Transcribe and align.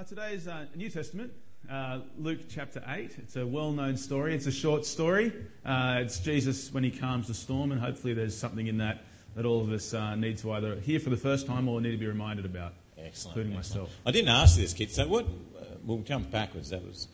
Uh, 0.00 0.04
today's 0.04 0.48
uh, 0.48 0.64
New 0.74 0.88
Testament, 0.88 1.30
uh, 1.70 1.98
Luke 2.16 2.40
chapter 2.48 2.82
8. 2.88 3.16
It's 3.18 3.36
a 3.36 3.46
well 3.46 3.70
known 3.70 3.98
story. 3.98 4.34
It's 4.34 4.46
a 4.46 4.50
short 4.52 4.86
story. 4.86 5.30
Uh, 5.62 5.98
it's 6.00 6.20
Jesus 6.20 6.72
when 6.72 6.82
he 6.82 6.90
calms 6.90 7.28
the 7.28 7.34
storm, 7.34 7.70
and 7.70 7.78
hopefully 7.78 8.14
there's 8.14 8.34
something 8.34 8.66
in 8.66 8.78
that 8.78 9.04
that 9.36 9.44
all 9.44 9.60
of 9.60 9.70
us 9.70 9.92
uh, 9.92 10.14
need 10.14 10.38
to 10.38 10.52
either 10.52 10.76
hear 10.76 11.00
for 11.00 11.10
the 11.10 11.18
first 11.18 11.46
time 11.46 11.68
or 11.68 11.82
need 11.82 11.90
to 11.90 11.98
be 11.98 12.06
reminded 12.06 12.46
about, 12.46 12.72
Excellent. 12.96 13.36
including 13.36 13.58
excellent. 13.58 13.88
myself. 13.88 14.00
I 14.06 14.10
didn't 14.10 14.30
ask 14.30 14.56
this, 14.56 14.72
kid. 14.72 14.90
So 14.90 15.06
what? 15.06 15.26
Uh, 15.26 15.64
we'll 15.84 15.98
jump 15.98 16.30
backwards. 16.30 16.70
That 16.70 16.82
was. 16.82 17.06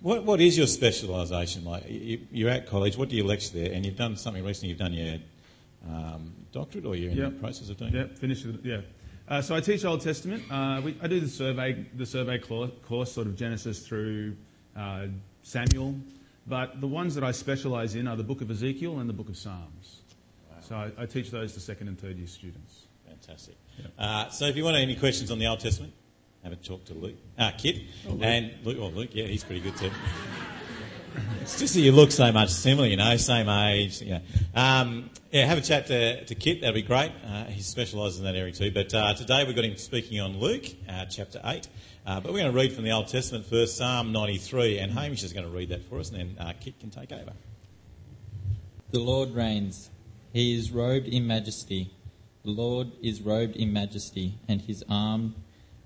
What, 0.00 0.24
what 0.24 0.40
is 0.40 0.58
your 0.58 0.66
specialisation 0.66 1.64
like? 1.64 1.84
You, 1.88 2.26
you're 2.32 2.50
at 2.50 2.66
college. 2.66 2.96
What 2.96 3.08
do 3.08 3.14
you 3.14 3.22
lecture 3.22 3.56
there? 3.56 3.72
And 3.72 3.86
you've 3.86 3.96
done 3.96 4.16
something 4.16 4.44
recently. 4.44 4.70
You've 4.70 4.78
done 4.80 4.94
your 4.94 5.18
um, 5.88 6.32
doctorate, 6.50 6.86
or 6.86 6.96
you're 6.96 7.12
in 7.12 7.18
Yep. 7.18 7.34
the 7.34 7.38
process 7.38 7.68
of 7.70 7.76
doing. 7.76 7.94
Yeah, 7.94 8.00
it? 8.02 8.18
finish 8.18 8.44
it. 8.44 8.56
Yeah. 8.64 8.80
Uh, 9.28 9.40
so 9.40 9.54
I 9.54 9.60
teach 9.60 9.84
Old 9.84 10.00
Testament. 10.00 10.42
Uh, 10.50 10.80
we, 10.84 10.96
I 11.02 11.06
do 11.06 11.20
the 11.20 11.28
survey, 11.28 11.86
the 11.94 12.06
survey 12.06 12.38
course, 12.38 13.12
sort 13.12 13.26
of 13.26 13.36
Genesis 13.36 13.86
through 13.86 14.36
uh, 14.76 15.06
Samuel. 15.42 15.94
But 16.46 16.80
the 16.80 16.88
ones 16.88 17.14
that 17.14 17.24
I 17.24 17.30
specialise 17.30 17.94
in 17.94 18.08
are 18.08 18.16
the 18.16 18.24
Book 18.24 18.40
of 18.40 18.50
Ezekiel 18.50 18.98
and 18.98 19.08
the 19.08 19.14
Book 19.14 19.28
of 19.28 19.36
Psalms. 19.36 20.00
So 20.60 20.76
I, 20.76 20.90
I 21.02 21.06
teach 21.06 21.30
those 21.30 21.52
to 21.54 21.60
second 21.60 21.88
and 21.88 21.98
third 21.98 22.16
year 22.16 22.26
students. 22.26 22.86
Fantastic. 23.06 23.56
Uh, 23.98 24.28
so 24.28 24.46
if 24.46 24.56
you 24.56 24.64
want 24.64 24.76
any 24.76 24.96
questions 24.96 25.30
on 25.30 25.38
the 25.38 25.46
Old 25.46 25.60
Testament, 25.60 25.92
have 26.42 26.52
a 26.52 26.56
talk 26.56 26.84
to 26.86 26.94
Luke. 26.94 27.16
Ah, 27.38 27.52
Kit. 27.56 27.82
And 28.20 28.52
Luke, 28.64 28.78
oh, 28.80 28.88
Luke, 28.88 29.10
yeah, 29.12 29.26
he's 29.26 29.44
pretty 29.44 29.60
good 29.60 29.76
too. 29.76 29.90
It's 31.40 31.58
just 31.58 31.74
that 31.74 31.80
you 31.80 31.92
look 31.92 32.10
so 32.10 32.30
much 32.32 32.50
similar, 32.50 32.86
you 32.86 32.96
know, 32.96 33.16
same 33.16 33.48
age. 33.48 34.02
Um, 34.54 35.10
yeah, 35.30 35.46
have 35.46 35.58
a 35.58 35.62
chat 35.62 35.86
to, 35.86 36.24
to 36.24 36.34
Kit, 36.34 36.60
that'd 36.60 36.74
be 36.74 36.82
great. 36.82 37.12
Uh, 37.26 37.44
he 37.44 37.62
specialises 37.62 38.18
in 38.18 38.24
that 38.24 38.36
area 38.36 38.52
too. 38.52 38.70
But 38.70 38.92
uh, 38.94 39.14
today 39.14 39.44
we've 39.44 39.56
got 39.56 39.64
him 39.64 39.76
speaking 39.76 40.20
on 40.20 40.38
Luke, 40.38 40.66
uh, 40.88 41.06
chapter 41.06 41.40
8. 41.44 41.68
Uh, 42.04 42.20
but 42.20 42.32
we're 42.32 42.40
going 42.40 42.52
to 42.52 42.56
read 42.56 42.72
from 42.72 42.84
the 42.84 42.90
Old 42.90 43.08
Testament 43.08 43.46
first, 43.46 43.76
Psalm 43.76 44.12
93, 44.12 44.78
and 44.78 44.92
Hamish 44.92 45.22
is 45.22 45.32
going 45.32 45.46
to 45.46 45.52
read 45.52 45.68
that 45.68 45.88
for 45.88 45.98
us, 46.00 46.10
and 46.10 46.18
then 46.18 46.46
uh, 46.46 46.52
Kit 46.60 46.78
can 46.80 46.90
take 46.90 47.12
over. 47.12 47.32
The 48.90 49.00
Lord 49.00 49.30
reigns. 49.30 49.90
He 50.32 50.54
is 50.54 50.70
robed 50.70 51.06
in 51.06 51.26
majesty. 51.26 51.92
The 52.44 52.50
Lord 52.50 52.92
is 53.02 53.22
robed 53.22 53.56
in 53.56 53.72
majesty, 53.72 54.34
and 54.48 54.60
his 54.60 54.84
arm 54.88 55.36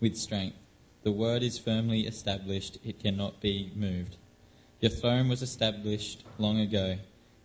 with 0.01 0.17
strength. 0.17 0.57
The 1.03 1.13
word 1.13 1.43
is 1.43 1.59
firmly 1.59 2.01
established, 2.07 2.79
it 2.83 2.99
cannot 2.99 3.41
be 3.41 3.71
moved. 3.77 4.17
Your 4.81 4.91
throne 4.91 5.29
was 5.31 5.41
established 5.41 6.23
long 6.39 6.61
ago. 6.61 6.99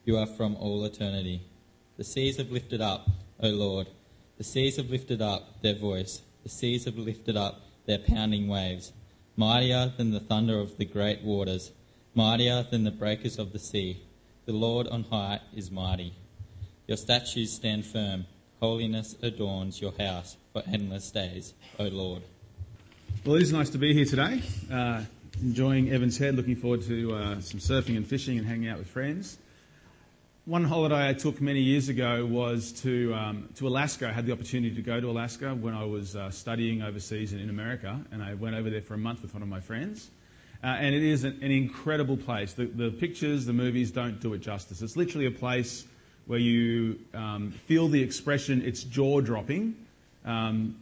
You 0.04 0.18
are 0.18 0.26
from 0.26 0.58
all 0.58 0.84
eternity. 0.84 1.42
The 1.98 2.04
seas 2.04 2.38
have 2.38 2.52
lifted 2.52 2.82
up, 2.82 3.08
O 3.40 3.48
Lord. 3.48 3.88
The 4.38 4.44
seas 4.44 4.76
have 4.76 4.90
lifted 4.90 5.22
up 5.22 5.62
their 5.62 5.76
voice. 5.76 6.24
The 6.44 6.50
seas 6.50 6.86
have 6.86 6.98
lifted 6.98 7.38
up 7.38 7.62
their 7.86 8.00
pounding 8.00 8.50
waves. 8.50 8.92
Mightier 9.38 9.94
than 9.96 10.12
the 10.12 10.20
thunder 10.20 10.60
of 10.60 10.78
the 10.78 10.84
great 10.84 11.22
waters, 11.22 11.72
mightier 12.14 12.66
than 12.70 12.84
the 12.84 12.92
breakers 12.92 13.40
of 13.40 13.54
the 13.54 13.60
sea. 13.60 14.04
The 14.46 14.52
Lord 14.52 14.88
on 14.88 15.04
high 15.04 15.40
is 15.56 15.72
mighty. 15.72 16.14
Your 16.86 16.98
statues 16.98 17.54
stand 17.54 17.86
firm. 17.86 18.26
Holiness 18.60 19.16
adorns 19.22 19.80
your 19.80 19.94
house 19.98 20.36
for 20.52 20.64
endless 20.68 21.10
days, 21.12 21.54
O 21.80 21.86
Lord. 21.86 22.24
Well, 23.24 23.36
it 23.38 23.44
is 23.44 23.54
nice 23.54 23.70
to 23.70 23.78
be 23.78 23.94
here 23.94 24.06
today. 24.06 24.42
Uh, 24.70 25.04
enjoying 25.40 25.92
Evans 25.92 26.18
Head, 26.18 26.36
looking 26.36 26.56
forward 26.56 26.82
to 26.84 27.14
uh, 27.14 27.42
some 27.42 27.60
surfing 27.60 27.98
and 27.98 28.06
fishing 28.06 28.38
and 28.38 28.46
hanging 28.46 28.70
out 28.70 28.78
with 28.78 28.88
friends. 28.88 29.38
One 30.46 30.64
holiday 30.64 31.10
I 31.10 31.14
took 31.14 31.40
many 31.40 31.62
years 31.62 31.88
ago 31.88 32.26
was 32.26 32.72
to, 32.82 33.14
um, 33.14 33.50
to 33.56 33.68
Alaska. 33.68 34.10
I 34.10 34.12
had 34.12 34.26
the 34.26 34.32
opportunity 34.32 34.76
to 34.76 34.82
go 34.82 35.00
to 35.00 35.10
Alaska 35.10 35.54
when 35.54 35.74
I 35.74 35.86
was 35.86 36.16
uh, 36.16 36.32
studying 36.32 36.82
overseas 36.82 37.32
in, 37.34 37.50
America, 37.50 38.00
and 38.12 38.24
I 38.24 38.34
went 38.34 38.56
over 38.56 38.70
there 38.70 38.82
for 38.82 38.96
a 38.96 38.98
month 38.98 39.22
with 39.22 39.34
one 39.34 39.44
of 39.44 39.50
my 39.50 39.60
friends. 39.60 40.10
Uh, 40.64 40.68
and 40.68 40.94
it 40.94 41.04
is 41.04 41.24
an, 41.24 41.40
an 41.42 41.52
incredible 41.52 42.18
place. 42.18 42.54
The, 42.54 42.66
the 42.66 42.92
pictures, 42.92 43.46
the 43.46 43.54
movies 43.54 43.92
don't 43.92 44.20
do 44.20 44.34
it 44.34 44.40
justice. 44.40 44.82
It's 44.82 44.98
literally 44.98 45.28
a 45.28 45.32
place 45.32 45.86
where 46.26 46.40
you 46.40 47.00
um, 47.14 47.52
feel 47.52 47.88
the 47.88 48.02
expression, 48.02 48.62
it's 48.64 48.84
jaw 48.84 49.22
dropping 49.22 49.76
um, 50.26 50.76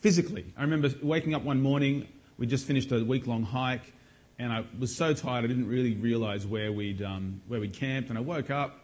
physically. 0.00 0.44
I 0.56 0.62
remember 0.62 0.90
waking 1.02 1.34
up 1.34 1.42
one 1.42 1.60
morning, 1.60 2.06
we 2.38 2.46
just 2.46 2.66
finished 2.66 2.90
a 2.92 3.04
week 3.04 3.26
long 3.26 3.42
hike, 3.42 3.92
and 4.38 4.52
I 4.52 4.64
was 4.78 4.94
so 4.94 5.14
tired 5.14 5.44
I 5.44 5.48
didn't 5.48 5.68
really 5.68 5.94
realise 5.94 6.44
where 6.44 6.72
we'd, 6.72 7.02
um, 7.02 7.40
where 7.46 7.60
we'd 7.60 7.74
camped. 7.74 8.08
And 8.08 8.18
I 8.18 8.22
woke 8.22 8.50
up, 8.50 8.80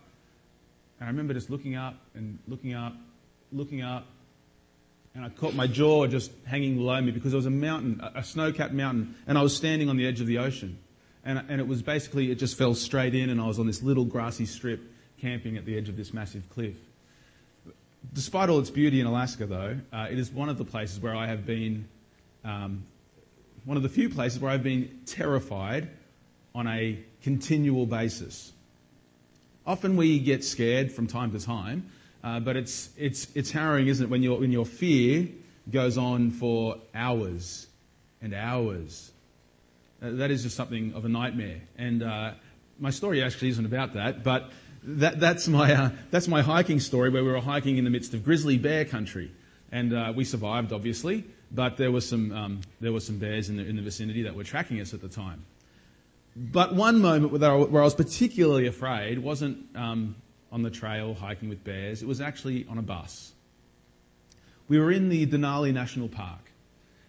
and 0.99 1.09
I 1.09 1.11
remember 1.11 1.35
just 1.35 1.51
looking 1.51 1.75
up 1.75 1.95
and 2.15 2.39
looking 2.47 2.75
up, 2.75 2.95
looking 3.53 3.83
up, 3.83 4.07
and 5.15 5.25
I 5.25 5.29
caught 5.29 5.55
my 5.55 5.67
jaw 5.67 6.07
just 6.07 6.31
hanging 6.45 6.77
below 6.77 7.01
me 7.01 7.11
because 7.11 7.33
there 7.33 7.39
was 7.39 7.47
a 7.47 7.51
mountain, 7.51 8.01
a 8.15 8.23
snow 8.23 8.53
capped 8.53 8.73
mountain, 8.73 9.17
and 9.27 9.37
I 9.37 9.43
was 9.43 9.57
standing 9.57 9.89
on 9.89 9.97
the 9.97 10.07
edge 10.07 10.21
of 10.21 10.27
the 10.27 10.39
ocean. 10.39 10.79
And, 11.25 11.39
and 11.49 11.61
it 11.61 11.67
was 11.67 11.83
basically, 11.83 12.31
it 12.31 12.37
just 12.37 12.57
fell 12.57 12.75
straight 12.75 13.15
in, 13.15 13.29
and 13.29 13.41
I 13.41 13.47
was 13.47 13.59
on 13.59 13.67
this 13.67 13.83
little 13.83 14.05
grassy 14.05 14.47
strip 14.47 14.81
camping 15.21 15.57
at 15.57 15.67
the 15.67 15.77
edge 15.77 15.89
of 15.89 15.97
this 15.97 16.15
massive 16.15 16.49
cliff. 16.49 16.77
Despite 18.15 18.49
all 18.49 18.61
its 18.61 18.71
beauty 18.71 19.01
in 19.01 19.07
Alaska, 19.07 19.47
though, 19.47 19.79
uh, 19.93 20.07
it 20.11 20.19
is 20.19 20.31
one 20.31 20.49
of 20.49 20.57
the 20.57 20.65
places 20.65 21.01
where 21.01 21.15
I 21.15 21.27
have 21.27 21.45
been, 21.45 21.89
um, 22.45 22.85
one 23.65 23.77
of 23.77 23.83
the 23.83 23.89
few 23.89 24.09
places 24.09 24.41
where 24.41 24.51
I've 24.51 24.63
been 24.63 25.01
terrified 25.07 25.89
on 26.55 26.67
a 26.67 26.99
continual 27.23 27.87
basis. 27.87 28.53
Often 29.67 29.97
we 29.97 30.19
get 30.19 30.45
scared 30.45 30.91
from 30.91 31.07
time 31.07 31.33
to 31.33 31.39
time, 31.39 31.91
uh, 32.25 32.41
but 32.41 32.57
it's, 32.57 32.91
it's, 32.97 33.29
it's 33.35 33.51
harrowing, 33.51 33.89
isn't 33.89 34.07
it, 34.07 34.11
when, 34.11 34.23
your 34.23 34.41
when 34.41 34.53
your 34.53 34.67
fear 34.67 35.29
goes 35.71 35.99
on 35.99 36.31
for 36.31 36.77
hours 36.95 37.67
and 38.23 38.35
hours. 38.35 39.13
Uh, 40.03 40.11
that 40.13 40.31
is 40.31 40.43
just 40.43 40.57
something 40.57 40.95
of 40.95 41.05
a 41.05 41.09
nightmare. 41.09 41.61
And 41.77 42.03
uh, 42.03 42.33
my 42.79 42.91
story 42.91 43.23
actually 43.23 43.51
isn't 43.51 43.67
about 43.67 43.95
that, 43.95 44.25
but 44.25 44.51
that, 44.83 45.21
that's, 45.21 45.47
my, 45.47 45.73
uh, 45.73 45.91
that's 46.11 46.27
my 46.27 46.41
hiking 46.41 46.81
story 46.81 47.11
where 47.11 47.23
we 47.23 47.31
were 47.31 47.41
hiking 47.41 47.77
in 47.77 47.85
the 47.85 47.91
midst 47.91 48.15
of 48.15 48.25
grizzly 48.25 48.57
bear 48.57 48.85
country. 48.87 49.31
And 49.71 49.93
uh, 49.93 50.13
we 50.17 50.25
survived, 50.25 50.73
obviously, 50.73 51.25
but 51.51 51.77
there 51.77 51.91
were 51.91 52.01
some, 52.01 52.33
um, 52.33 52.61
there 52.81 52.93
were 52.93 53.01
some 53.01 53.19
bears 53.19 53.49
in 53.49 53.57
the, 53.57 53.65
in 53.65 53.77
the 53.77 53.83
vicinity 53.83 54.23
that 54.23 54.35
were 54.35 54.45
tracking 54.45 54.81
us 54.81 54.95
at 54.95 55.01
the 55.01 55.09
time. 55.09 55.45
But 56.37 56.75
one 56.75 57.01
moment 57.01 57.33
where 57.33 57.51
I, 57.51 57.57
was 57.57 57.95
particularly 57.95 58.67
afraid 58.67 59.19
wasn't 59.19 59.77
um, 59.77 60.15
on 60.53 60.63
the 60.63 60.71
trail 60.71 61.15
hiking 61.15 61.49
with 61.49 61.65
bears, 61.65 62.03
it 62.03 62.09
was 62.09 62.21
actually 62.21 62.67
on 62.69 62.79
a 62.79 62.83
bus. 62.83 63.33
We 64.69 64.79
were 64.79 64.93
in 64.93 65.09
the 65.09 65.27
Denali 65.27 65.73
National 65.73 66.09
Park. 66.09 66.39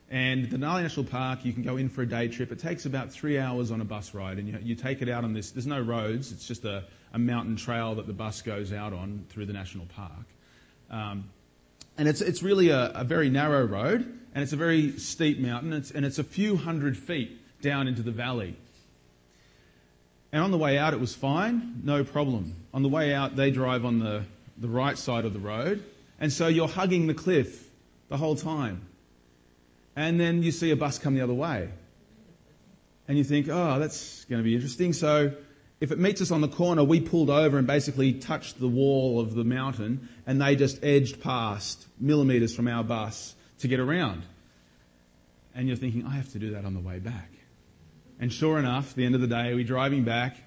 And 0.10 0.50
Denali 0.50 0.82
National 0.82 1.06
Park, 1.06 1.46
you 1.46 1.54
can 1.54 1.64
go 1.64 1.78
in 1.78 1.88
for 1.88 2.02
a 2.02 2.06
day 2.06 2.28
trip. 2.28 2.52
It 2.52 2.60
takes 2.60 2.86
about 2.86 3.12
three 3.12 3.40
hours 3.40 3.72
on 3.72 3.80
a 3.80 3.86
bus 3.86 4.14
ride, 4.14 4.40
and 4.40 4.48
you, 4.48 4.60
you 4.62 4.76
take 4.76 5.02
it 5.02 5.08
out 5.08 5.24
on 5.24 5.34
this. 5.34 5.52
There's 5.52 5.68
no 5.68 5.80
roads, 5.80 6.34
it's 6.34 6.46
just 6.46 6.66
a, 6.66 6.84
a 7.14 7.20
mountain 7.20 7.56
trail 7.56 7.96
that 7.96 8.08
the 8.08 8.14
bus 8.14 8.42
goes 8.42 8.74
out 8.74 8.92
on 8.92 9.26
through 9.30 9.46
the 9.46 9.54
national 9.54 9.86
park. 9.86 10.26
Um, 10.90 11.30
and 11.98 12.10
it's, 12.10 12.20
it's 12.20 12.44
really 12.44 12.70
a, 12.70 12.92
a 12.94 13.04
very 13.06 13.30
narrow 13.30 13.66
road, 13.66 14.20
and 14.34 14.44
it's 14.44 14.54
a 14.54 14.58
very 14.58 14.98
steep 14.98 15.40
mountain, 15.40 15.74
it's, 15.74 15.92
and 15.92 16.06
it's 16.06 16.20
a 16.20 16.24
few 16.24 16.56
hundred 16.56 16.98
feet 16.98 17.62
down 17.62 17.88
into 17.88 18.02
the 18.02 18.12
valley. 18.12 18.56
And 20.32 20.42
on 20.42 20.52
the 20.52 20.58
way 20.58 20.78
out, 20.78 20.94
it 20.94 21.00
was 21.00 21.14
fine, 21.14 21.82
no 21.84 22.04
problem. 22.04 22.56
On 22.74 22.84
the 22.84 22.90
way 22.90 23.14
out, 23.14 23.36
they 23.36 23.52
drive 23.52 23.84
on 23.84 24.00
the, 24.00 24.24
the 24.58 24.70
right 24.70 24.98
side 24.98 25.26
of 25.26 25.34
the 25.34 25.40
road, 25.40 25.84
and 26.20 26.32
so 26.32 26.48
you're 26.48 26.68
hugging 26.68 27.08
the 27.08 27.14
cliff 27.14 27.68
the 28.10 28.18
whole 28.18 28.36
time. 28.36 28.82
And 29.96 30.20
then 30.20 30.44
you 30.44 30.52
see 30.52 30.72
a 30.72 30.76
bus 30.76 31.00
come 31.00 31.16
the 31.16 31.22
other 31.22 31.34
way. 31.34 31.70
And 33.08 33.18
you 33.18 33.24
think, 33.26 33.50
oh, 33.50 33.80
that's 33.80 34.24
going 34.26 34.40
to 34.40 34.44
be 34.44 34.56
interesting. 34.56 34.94
So 34.94 35.34
if 35.82 35.92
it 35.92 36.00
meets 36.00 36.22
us 36.22 36.32
on 36.32 36.42
the 36.42 36.48
corner, 36.48 36.84
we 36.84 37.02
pulled 37.02 37.30
over 37.30 37.58
and 37.58 37.68
basically 37.68 38.14
touched 38.14 38.60
the 38.60 38.68
wall 38.68 39.20
of 39.20 39.34
the 39.34 39.44
mountain, 39.44 40.08
and 40.26 40.42
they 40.42 40.56
just 40.56 40.82
edged 40.84 41.22
past 41.22 41.86
millimetres 42.00 42.56
from 42.56 42.68
our 42.68 42.84
bus 42.84 43.36
to 43.62 43.68
get 43.68 43.80
around. 43.80 44.24
And 45.56 45.68
you're 45.68 45.78
thinking, 45.78 46.06
I 46.06 46.12
have 46.12 46.32
to 46.34 46.40
do 46.40 46.52
that 46.52 46.66
on 46.66 46.74
the 46.74 46.80
way 46.80 47.00
back. 47.00 47.30
And 48.20 48.32
sure 48.32 48.60
enough, 48.60 48.94
the 48.94 49.06
end 49.06 49.16
of 49.16 49.22
the 49.22 49.28
day, 49.28 49.54
we're 49.54 49.64
driving 49.64 50.04
back, 50.04 50.38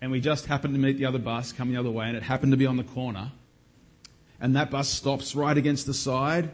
and 0.00 0.10
we 0.10 0.20
just 0.20 0.46
happened 0.46 0.74
to 0.74 0.80
meet 0.80 0.96
the 0.96 1.04
other 1.04 1.18
bus 1.18 1.52
coming 1.52 1.74
the 1.74 1.80
other 1.80 1.90
way, 1.90 2.06
and 2.06 2.16
it 2.16 2.22
happened 2.22 2.52
to 2.52 2.56
be 2.56 2.66
on 2.66 2.76
the 2.76 2.84
corner. 2.84 3.32
And 4.40 4.56
that 4.56 4.70
bus 4.70 4.88
stops 4.88 5.34
right 5.34 5.56
against 5.56 5.86
the 5.86 5.94
side, 5.94 6.50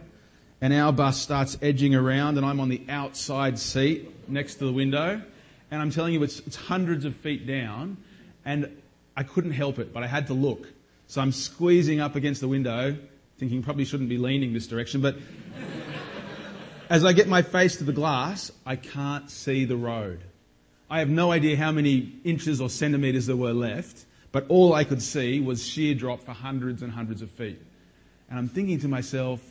and 0.61 0.73
our 0.73 0.91
bus 0.91 1.19
starts 1.19 1.57
edging 1.61 1.95
around, 1.95 2.37
and 2.37 2.45
I'm 2.45 2.59
on 2.59 2.69
the 2.69 2.81
outside 2.89 3.57
seat 3.57 4.29
next 4.29 4.55
to 4.55 4.65
the 4.65 4.73
window. 4.73 5.21
And 5.71 5.81
I'm 5.81 5.91
telling 5.91 6.13
you, 6.13 6.23
it's, 6.23 6.39
it's 6.39 6.55
hundreds 6.55 7.05
of 7.05 7.15
feet 7.15 7.47
down, 7.47 7.97
and 8.43 8.69
I 9.15 9.23
couldn't 9.23 9.51
help 9.51 9.79
it, 9.79 9.93
but 9.93 10.03
I 10.03 10.07
had 10.07 10.27
to 10.27 10.33
look. 10.33 10.67
So 11.07 11.21
I'm 11.21 11.31
squeezing 11.31 11.99
up 11.99 12.15
against 12.15 12.41
the 12.41 12.47
window, 12.47 12.97
thinking 13.37 13.63
probably 13.63 13.85
shouldn't 13.85 14.09
be 14.09 14.17
leaning 14.17 14.53
this 14.53 14.67
direction, 14.67 15.01
but 15.01 15.15
as 16.89 17.03
I 17.05 17.13
get 17.13 17.27
my 17.27 17.41
face 17.41 17.77
to 17.77 17.83
the 17.83 17.93
glass, 17.93 18.51
I 18.65 18.75
can't 18.75 19.29
see 19.29 19.65
the 19.65 19.77
road. 19.77 20.21
I 20.89 20.99
have 20.99 21.09
no 21.09 21.31
idea 21.31 21.57
how 21.57 21.71
many 21.71 22.13
inches 22.23 22.61
or 22.61 22.69
centimetres 22.69 23.25
there 23.25 23.35
were 23.35 23.53
left, 23.53 24.05
but 24.31 24.45
all 24.49 24.73
I 24.73 24.83
could 24.83 25.01
see 25.01 25.39
was 25.39 25.65
sheer 25.65 25.95
drop 25.95 26.23
for 26.23 26.33
hundreds 26.33 26.81
and 26.81 26.91
hundreds 26.91 27.21
of 27.21 27.31
feet. 27.31 27.61
And 28.29 28.37
I'm 28.37 28.47
thinking 28.47 28.79
to 28.81 28.87
myself, 28.87 29.41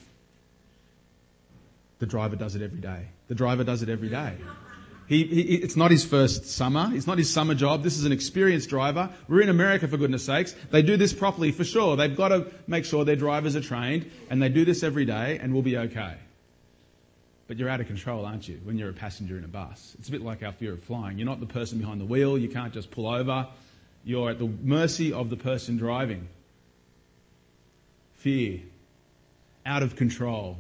the 1.99 2.07
driver 2.07 2.37
does 2.37 2.55
it 2.55 2.63
every 2.63 2.81
day. 2.81 3.07
The 3.29 3.35
driver 3.35 3.65
does 3.65 3.83
it 3.83 3.89
every 3.89 4.09
day. 4.09 4.35
He, 5.07 5.25
he, 5.25 5.41
it's 5.57 5.77
not 5.77 5.91
his 5.91 6.05
first 6.05 6.47
summer. 6.47 6.91
It's 6.93 7.07
not 7.07 7.19
his 7.19 7.31
summer 7.31 7.55
job. 7.55 7.83
This 7.83 7.99
is 7.99 8.05
an 8.05 8.13
experienced 8.13 8.71
driver. 8.71 9.11
We're 9.29 9.43
in 9.43 9.49
America, 9.49 9.87
for 9.87 9.97
goodness 9.97 10.25
sakes. 10.25 10.55
They 10.71 10.83
do 10.83 10.97
this 10.97 11.13
properly 11.13 11.53
for 11.53 11.65
sure. 11.65 11.97
They've 11.97 12.17
got 12.17 12.29
to 12.29 12.47
make 12.67 12.85
sure 12.85 13.05
their 13.05 13.17
drivers 13.17 13.55
are 13.55 13.61
trained, 13.61 14.11
and 14.31 14.41
they 14.41 14.49
do 14.49 14.65
this 14.65 14.83
every 14.83 15.05
day, 15.05 15.39
and 15.41 15.53
we'll 15.53 15.63
be 15.63 15.77
okay. 15.77 16.15
But 17.47 17.59
you're 17.59 17.69
out 17.69 17.81
of 17.81 17.87
control, 17.87 18.25
aren't 18.25 18.49
you, 18.49 18.59
when 18.65 18.79
you're 18.79 18.89
a 18.89 18.95
passenger 18.95 19.37
in 19.37 19.45
a 19.45 19.49
bus? 19.49 19.95
It's 19.99 20.09
a 20.09 20.13
bit 20.13 20.23
like 20.23 20.43
our 20.43 20.53
fear 20.53 20.73
of 20.73 20.83
flying. 20.83 21.19
You're 21.19 21.27
not 21.27 21.41
the 21.41 21.47
person 21.47 21.79
behind 21.79 22.01
the 22.01 22.07
wheel. 22.07 22.39
You 22.39 22.49
can't 22.49 22.73
just 22.73 22.91
pull 22.91 23.07
over. 23.07 23.47
You're 24.05 24.31
at 24.31 24.39
the 24.39 24.49
mercy 24.63 25.13
of 25.13 25.29
the 25.29 25.37
person 25.37 25.77
driving. 25.77 26.29
Fear. 28.15 28.61
Out 29.67 29.83
of 29.83 29.95
control. 29.97 30.59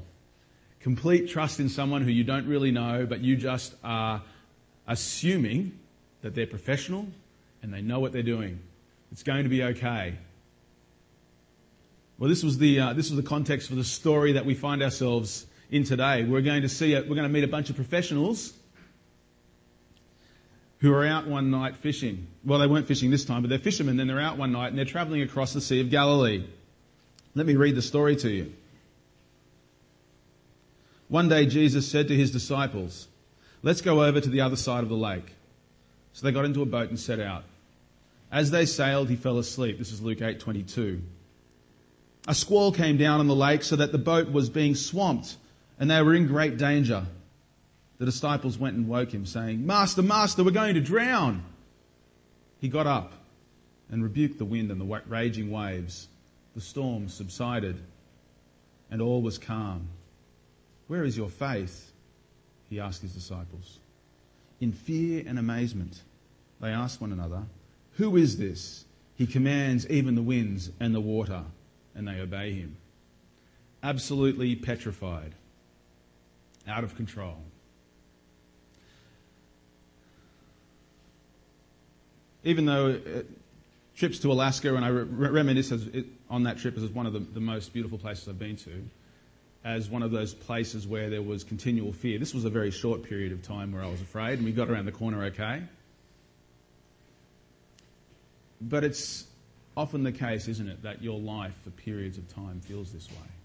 Complete 0.80 1.30
trust 1.30 1.60
in 1.60 1.70
someone 1.70 2.02
who 2.02 2.10
you 2.10 2.24
don't 2.24 2.46
really 2.46 2.70
know, 2.70 3.06
but 3.06 3.20
you 3.20 3.36
just 3.36 3.74
are 3.82 4.22
assuming 4.86 5.72
that 6.20 6.34
they're 6.34 6.46
professional 6.46 7.06
and 7.62 7.72
they 7.72 7.80
know 7.80 8.00
what 8.00 8.12
they're 8.12 8.22
doing. 8.22 8.60
It's 9.10 9.22
going 9.22 9.44
to 9.44 9.48
be 9.48 9.62
okay. 9.62 10.16
Well, 12.18 12.28
this 12.28 12.42
was 12.42 12.58
the, 12.58 12.80
uh, 12.80 12.92
this 12.92 13.10
was 13.10 13.16
the 13.16 13.26
context 13.26 13.68
for 13.70 13.74
the 13.74 13.84
story 13.84 14.32
that 14.32 14.44
we 14.44 14.54
find 14.54 14.82
ourselves 14.82 15.46
in 15.70 15.84
today. 15.84 16.24
We're 16.24 16.42
going 16.42 16.62
to 16.62 16.68
see, 16.68 16.94
a, 16.94 17.00
we're 17.00 17.16
going 17.16 17.22
to 17.22 17.28
meet 17.28 17.44
a 17.44 17.48
bunch 17.48 17.70
of 17.70 17.76
professionals 17.76 18.52
who 20.78 20.92
are 20.92 21.04
out 21.04 21.26
one 21.26 21.50
night 21.50 21.76
fishing. 21.76 22.26
Well, 22.44 22.58
they 22.58 22.66
weren't 22.66 22.86
fishing 22.86 23.10
this 23.10 23.24
time, 23.24 23.42
but 23.42 23.48
they're 23.48 23.58
fishermen. 23.58 23.96
Then 23.96 24.06
they're 24.06 24.20
out 24.20 24.36
one 24.36 24.52
night 24.52 24.68
and 24.68 24.78
they're 24.78 24.84
traveling 24.84 25.22
across 25.22 25.52
the 25.52 25.60
Sea 25.60 25.80
of 25.80 25.90
Galilee. 25.90 26.44
Let 27.34 27.46
me 27.46 27.56
read 27.56 27.74
the 27.74 27.82
story 27.82 28.16
to 28.16 28.30
you. 28.30 28.52
One 31.08 31.28
day 31.28 31.46
Jesus 31.46 31.90
said 31.90 32.08
to 32.08 32.16
his 32.16 32.30
disciples, 32.30 33.08
Let's 33.62 33.80
go 33.80 34.04
over 34.04 34.20
to 34.20 34.28
the 34.28 34.42
other 34.42 34.56
side 34.56 34.82
of 34.82 34.90
the 34.90 34.96
lake. 34.96 35.34
So 36.12 36.26
they 36.26 36.32
got 36.32 36.44
into 36.44 36.60
a 36.60 36.66
boat 36.66 36.90
and 36.90 37.00
set 37.00 37.18
out. 37.18 37.44
As 38.30 38.50
they 38.50 38.66
sailed, 38.66 39.08
he 39.08 39.16
fell 39.16 39.38
asleep. 39.38 39.78
This 39.78 39.90
is 39.90 40.02
Luke 40.02 40.18
8:22. 40.20 41.00
A 42.26 42.34
squall 42.34 42.72
came 42.72 42.96
down 42.96 43.20
on 43.20 43.26
the 43.26 43.34
lake 43.34 43.62
so 43.62 43.76
that 43.76 43.92
the 43.92 43.98
boat 43.98 44.30
was 44.30 44.50
being 44.50 44.74
swamped 44.74 45.36
and 45.78 45.90
they 45.90 46.02
were 46.02 46.14
in 46.14 46.26
great 46.26 46.56
danger. 46.56 47.04
The 47.98 48.04
disciples 48.04 48.58
went 48.58 48.76
and 48.76 48.88
woke 48.88 49.12
him 49.12 49.26
saying, 49.26 49.64
"Master, 49.64 50.02
master, 50.02 50.44
we're 50.44 50.50
going 50.50 50.74
to 50.74 50.80
drown." 50.80 51.44
He 52.60 52.68
got 52.68 52.86
up 52.86 53.12
and 53.90 54.02
rebuked 54.02 54.38
the 54.38 54.44
wind 54.44 54.70
and 54.70 54.80
the 54.80 55.02
raging 55.06 55.50
waves. 55.50 56.08
The 56.54 56.60
storm 56.60 57.08
subsided 57.08 57.78
and 58.90 59.02
all 59.02 59.22
was 59.22 59.38
calm. 59.38 59.88
Where 60.86 61.04
is 61.04 61.16
your 61.16 61.28
faith? 61.28 61.92
he 62.70 62.80
asked 62.80 63.02
his 63.02 63.14
disciples. 63.14 63.78
In 64.60 64.72
fear 64.72 65.22
and 65.26 65.38
amazement, 65.38 66.00
they 66.60 66.70
asked 66.70 67.00
one 67.00 67.12
another, 67.12 67.42
Who 67.96 68.16
is 68.16 68.38
this? 68.38 68.84
He 69.16 69.26
commands 69.26 69.88
even 69.88 70.14
the 70.14 70.22
winds 70.22 70.70
and 70.80 70.94
the 70.94 71.00
water, 71.00 71.44
and 71.94 72.08
they 72.08 72.20
obey 72.20 72.52
him. 72.52 72.76
Absolutely 73.82 74.56
petrified, 74.56 75.34
out 76.66 76.84
of 76.84 76.96
control. 76.96 77.36
Even 82.42 82.66
though 82.66 82.90
uh, 82.90 83.22
trips 83.96 84.18
to 84.20 84.32
Alaska, 84.32 84.74
and 84.74 84.84
I 84.84 84.88
re- 84.88 85.28
reminisce 85.28 85.72
as 85.72 85.86
it, 85.86 86.06
on 86.28 86.42
that 86.44 86.58
trip 86.58 86.76
as 86.76 86.84
one 86.90 87.06
of 87.06 87.12
the, 87.12 87.20
the 87.20 87.40
most 87.40 87.72
beautiful 87.72 87.98
places 87.98 88.28
I've 88.28 88.38
been 88.38 88.56
to, 88.56 88.84
as 89.64 89.88
one 89.88 90.02
of 90.02 90.10
those 90.10 90.34
places 90.34 90.86
where 90.86 91.08
there 91.08 91.22
was 91.22 91.42
continual 91.42 91.92
fear. 91.92 92.18
This 92.18 92.34
was 92.34 92.44
a 92.44 92.50
very 92.50 92.70
short 92.70 93.02
period 93.02 93.32
of 93.32 93.42
time 93.42 93.72
where 93.72 93.82
I 93.82 93.86
was 93.86 94.00
afraid, 94.00 94.38
and 94.38 94.44
we 94.44 94.52
got 94.52 94.68
around 94.68 94.84
the 94.84 94.92
corner 94.92 95.24
okay. 95.24 95.62
But 98.60 98.84
it's 98.84 99.24
often 99.76 100.02
the 100.02 100.12
case, 100.12 100.48
isn't 100.48 100.68
it, 100.68 100.82
that 100.82 101.02
your 101.02 101.18
life 101.18 101.54
for 101.64 101.70
periods 101.70 102.18
of 102.18 102.28
time 102.34 102.60
feels 102.60 102.92
this 102.92 103.08
way. 103.10 103.43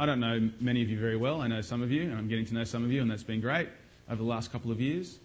I 0.00 0.06
don't 0.06 0.18
know 0.18 0.50
many 0.60 0.82
of 0.82 0.88
you 0.88 0.98
very 0.98 1.16
well. 1.16 1.42
I 1.42 1.46
know 1.46 1.60
some 1.60 1.82
of 1.82 1.92
you, 1.92 2.02
and 2.02 2.14
I'm 2.14 2.26
getting 2.26 2.46
to 2.46 2.54
know 2.54 2.64
some 2.64 2.82
of 2.82 2.90
you, 2.90 3.02
and 3.02 3.10
that's 3.10 3.22
been 3.22 3.40
great 3.40 3.68
over 4.08 4.16
the 4.16 4.28
last 4.28 4.50
couple 4.50 4.72
of 4.72 4.80
years. 4.80 5.18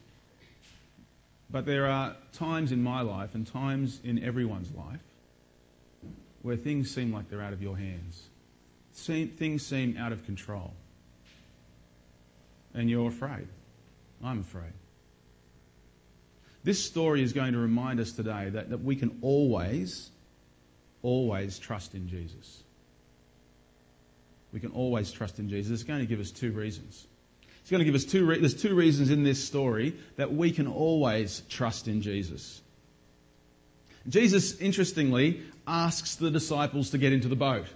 But 1.49 1.65
there 1.65 1.87
are 1.87 2.15
times 2.33 2.71
in 2.71 2.83
my 2.83 3.01
life 3.01 3.33
and 3.33 3.47
times 3.47 4.01
in 4.03 4.23
everyone's 4.23 4.71
life 4.75 4.99
where 6.41 6.57
things 6.57 6.93
seem 6.93 7.11
like 7.11 7.29
they're 7.29 7.41
out 7.41 7.53
of 7.53 7.61
your 7.61 7.77
hands 7.77 8.27
things 8.95 9.65
seem 9.65 9.97
out 9.97 10.11
of 10.11 10.25
control. 10.25 10.73
And 12.73 12.89
you're 12.89 13.07
afraid. 13.07 13.47
I'm 14.23 14.39
afraid. 14.39 14.73
This 16.63 16.83
story 16.83 17.21
is 17.21 17.33
going 17.33 17.53
to 17.53 17.59
remind 17.59 17.99
us 17.99 18.11
today 18.11 18.49
that, 18.49 18.69
that 18.69 18.83
we 18.83 18.95
can 18.95 19.19
always, 19.21 20.09
always 21.03 21.59
trust 21.59 21.93
in 21.93 22.07
Jesus. 22.07 22.63
We 24.55 24.59
can 24.59 24.71
always 24.71 25.11
trust 25.11 25.37
in 25.37 25.49
Jesus. 25.49 25.71
It's 25.71 25.83
going 25.83 25.99
to 25.99 26.07
give 26.07 26.19
us 26.19 26.31
two 26.31 26.51
reasons. 26.51 27.05
It's 27.61 27.69
going 27.69 27.79
to 27.79 27.85
give 27.85 27.93
us 27.93 28.05
two, 28.05 28.25
re- 28.25 28.39
there's 28.39 28.59
two 28.59 28.73
reasons 28.73 29.11
in 29.11 29.23
this 29.23 29.43
story 29.43 29.95
that 30.15 30.33
we 30.33 30.51
can 30.51 30.65
always 30.65 31.43
trust 31.49 31.87
in 31.87 32.01
Jesus. 32.01 32.59
Jesus, 34.07 34.59
interestingly, 34.59 35.41
asks 35.67 36.15
the 36.15 36.31
disciples 36.31 36.89
to 36.91 36.97
get 36.97 37.13
into 37.13 37.27
the 37.27 37.35
boat 37.35 37.67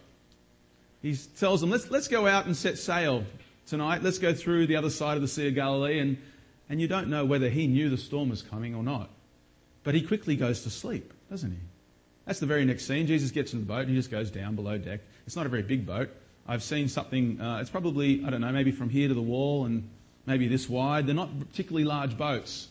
he 1.02 1.16
tells 1.38 1.62
them, 1.62 1.70
let's, 1.70 1.90
let's 1.90 2.08
go 2.08 2.28
out 2.28 2.46
and 2.46 2.56
set 2.56 2.78
sail 2.78 3.24
tonight. 3.68 4.04
Let's 4.04 4.20
go 4.20 4.34
through 4.34 4.68
the 4.68 4.76
other 4.76 4.90
side 4.90 5.16
of 5.16 5.22
the 5.22 5.28
Sea 5.28 5.48
of 5.48 5.56
Galilee. 5.56 6.00
And, 6.00 6.18
and 6.70 6.82
you 6.82 6.88
don't 6.88 7.08
know 7.08 7.26
whether 7.26 7.50
he 7.50 7.68
knew 7.68 7.90
the 7.90 7.98
storm 7.98 8.30
was 8.30 8.42
coming 8.42 8.76
or 8.76 8.84
not. 8.84 9.10
But 9.84 9.96
he 9.96 10.02
quickly 10.02 10.36
goes 10.36 10.64
to 10.64 10.70
sleep, 10.70 11.14
doesn't 11.30 11.52
he? 11.52 11.58
That's 12.26 12.40
the 12.40 12.46
very 12.46 12.66
next 12.66 12.86
scene. 12.86 13.08
Jesus 13.08 13.32
gets 13.32 13.54
in 13.54 13.62
the 13.62 13.66
boat 13.66 13.82
and 13.82 13.90
he 13.90 13.96
just 13.96 14.12
goes 14.12 14.30
down 14.30 14.56
below 14.56 14.78
deck. 14.78 15.00
It's 15.26 15.36
not 15.36 15.46
a 15.46 15.50
very 15.50 15.64
big 15.64 15.86
boat. 15.86 16.10
I've 16.48 16.64
seen 16.64 16.88
something, 16.88 17.40
uh, 17.40 17.60
it's 17.62 17.70
probably, 17.70 18.24
I 18.26 18.30
don't 18.30 18.42
know, 18.42 18.52
maybe 18.52 18.72
from 18.72 18.90
here 18.90 19.08
to 19.08 19.14
the 19.14 19.22
wall 19.22 19.66
and 19.66 19.88
maybe 20.26 20.48
this 20.48 20.68
wide. 20.68 21.08
They're 21.08 21.16
not 21.16 21.38
particularly 21.40 21.86
large 21.86 22.18
boats, 22.18 22.68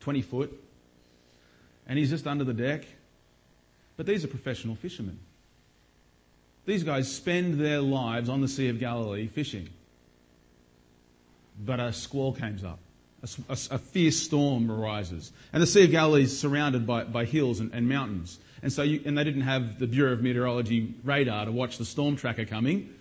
20 0.00 0.22
foot. 0.22 0.62
And 1.88 1.98
he's 1.98 2.10
just 2.10 2.26
under 2.26 2.44
the 2.44 2.54
deck. 2.54 2.84
But 3.96 4.06
these 4.06 4.24
are 4.24 4.28
professional 4.28 4.74
fishermen. 4.74 5.18
These 6.66 6.82
guys 6.82 7.12
spend 7.12 7.60
their 7.60 7.80
lives 7.80 8.28
on 8.28 8.40
the 8.40 8.48
Sea 8.48 8.68
of 8.68 8.80
Galilee 8.80 9.28
fishing. 9.28 9.68
But 11.64 11.80
a 11.80 11.92
squall 11.92 12.32
comes 12.32 12.64
up. 12.64 12.80
A, 13.22 13.28
a, 13.48 13.58
a 13.70 13.78
fierce 13.78 14.16
storm 14.16 14.70
arises. 14.70 15.32
And 15.52 15.62
the 15.62 15.66
Sea 15.66 15.84
of 15.84 15.90
Galilee 15.92 16.24
is 16.24 16.38
surrounded 16.38 16.86
by, 16.86 17.04
by 17.04 17.24
hills 17.24 17.60
and, 17.60 17.72
and 17.72 17.88
mountains. 17.88 18.38
And 18.66 18.72
so 18.72 18.82
you, 18.82 19.00
and 19.04 19.16
they 19.16 19.22
didn't 19.22 19.42
have 19.42 19.78
the 19.78 19.86
Bureau 19.86 20.12
of 20.12 20.22
Meteorology 20.22 20.92
radar 21.04 21.44
to 21.44 21.52
watch 21.52 21.78
the 21.78 21.84
storm 21.84 22.16
tracker 22.16 22.44
coming. 22.44 22.92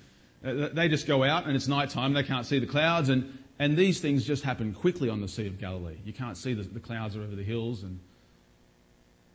Uh, 0.46 0.70
they 0.72 0.88
just 0.88 1.08
go 1.08 1.24
out 1.24 1.48
and 1.48 1.56
it's 1.56 1.68
night 1.68 1.90
time. 1.90 2.14
They 2.14 2.22
can't 2.22 2.46
see 2.46 2.60
the 2.60 2.68
clouds. 2.68 3.10
And, 3.10 3.36
and 3.58 3.76
these 3.76 4.00
things 4.00 4.26
just 4.26 4.44
happen 4.44 4.76
quickly 4.76 5.10
on 5.10 5.22
the 5.22 5.28
Sea 5.28 5.48
of 5.48 5.58
Galilee. 5.60 5.98
You 6.06 6.14
can't 6.14 6.38
see 6.38 6.54
the, 6.54 6.62
the 6.62 6.80
clouds 6.80 7.16
are 7.16 7.24
over 7.24 7.36
the 7.36 7.42
hills. 7.42 7.82
And, 7.82 8.00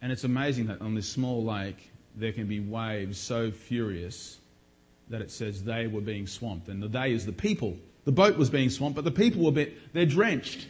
and 0.00 0.12
it's 0.12 0.22
amazing 0.22 0.68
that 0.68 0.80
on 0.80 0.94
this 0.94 1.08
small 1.08 1.42
lake, 1.42 1.90
there 2.14 2.30
can 2.30 2.46
be 2.46 2.60
waves 2.60 3.18
so 3.18 3.50
furious 3.50 4.38
that 5.08 5.22
it 5.22 5.32
says 5.32 5.64
they 5.64 5.88
were 5.88 6.00
being 6.00 6.28
swamped. 6.28 6.68
And 6.68 6.80
the 6.80 6.86
they 6.86 7.10
is 7.10 7.26
the 7.26 7.32
people. 7.32 7.76
The 8.04 8.12
boat 8.12 8.36
was 8.36 8.50
being 8.50 8.70
swamped, 8.70 8.94
but 8.94 9.04
the 9.04 9.10
people 9.10 9.42
were, 9.42 9.50
be- 9.50 9.74
they're 9.94 10.06
drenched. 10.06 10.68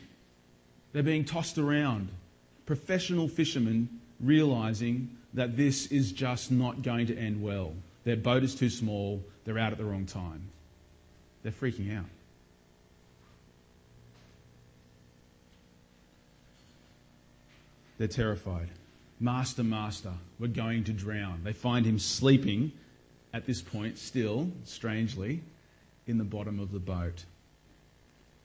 They're 0.94 1.02
being 1.02 1.26
tossed 1.26 1.58
around. 1.58 2.08
Professional 2.64 3.28
fishermen 3.28 3.90
realizing 4.20 5.18
that 5.34 5.56
this 5.56 5.86
is 5.86 6.12
just 6.12 6.50
not 6.50 6.82
going 6.82 7.06
to 7.06 7.16
end 7.16 7.42
well. 7.42 7.72
Their 8.04 8.16
boat 8.16 8.42
is 8.42 8.54
too 8.54 8.70
small. 8.70 9.22
They're 9.44 9.58
out 9.58 9.72
at 9.72 9.78
the 9.78 9.84
wrong 9.84 10.06
time. 10.06 10.42
They're 11.42 11.52
freaking 11.52 11.96
out. 11.96 12.06
They're 17.98 18.08
terrified. 18.08 18.68
Master, 19.20 19.62
Master, 19.62 20.12
we're 20.38 20.48
going 20.48 20.84
to 20.84 20.92
drown. 20.92 21.42
They 21.44 21.52
find 21.52 21.84
him 21.84 21.98
sleeping 21.98 22.72
at 23.34 23.46
this 23.46 23.60
point, 23.60 23.98
still, 23.98 24.50
strangely, 24.64 25.42
in 26.06 26.16
the 26.16 26.24
bottom 26.24 26.58
of 26.58 26.72
the 26.72 26.78
boat. 26.78 27.24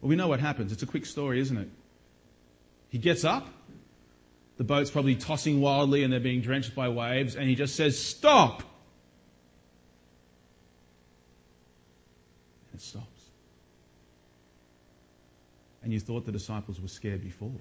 Well, 0.02 0.10
we 0.10 0.18
know 0.18 0.28
what 0.28 0.42
happens. 0.42 0.74
It's 0.74 0.84
a 0.84 0.86
quick 0.86 1.06
story, 1.06 1.40
isn't 1.40 1.58
it? 1.58 1.70
He 2.90 2.98
gets 2.98 3.24
up. 3.24 3.48
The 4.58 4.64
boat's 4.64 4.90
probably 4.90 5.16
tossing 5.16 5.60
wildly 5.60 6.04
and 6.04 6.14
they're 6.14 6.20
being 6.20 6.42
drenched 6.42 6.76
by 6.76 6.90
waves, 6.90 7.36
and 7.36 7.50
he 7.50 7.56
just 7.56 7.76
says, 7.76 8.00
Stop! 8.00 8.62
And 12.72 12.80
it 12.80 12.82
stops. 12.82 13.06
And 15.84 15.92
you 15.92 16.00
thought 16.00 16.26
the 16.26 16.32
disciples 16.32 16.80
were 16.80 16.88
scared 16.88 17.22
before. 17.22 17.52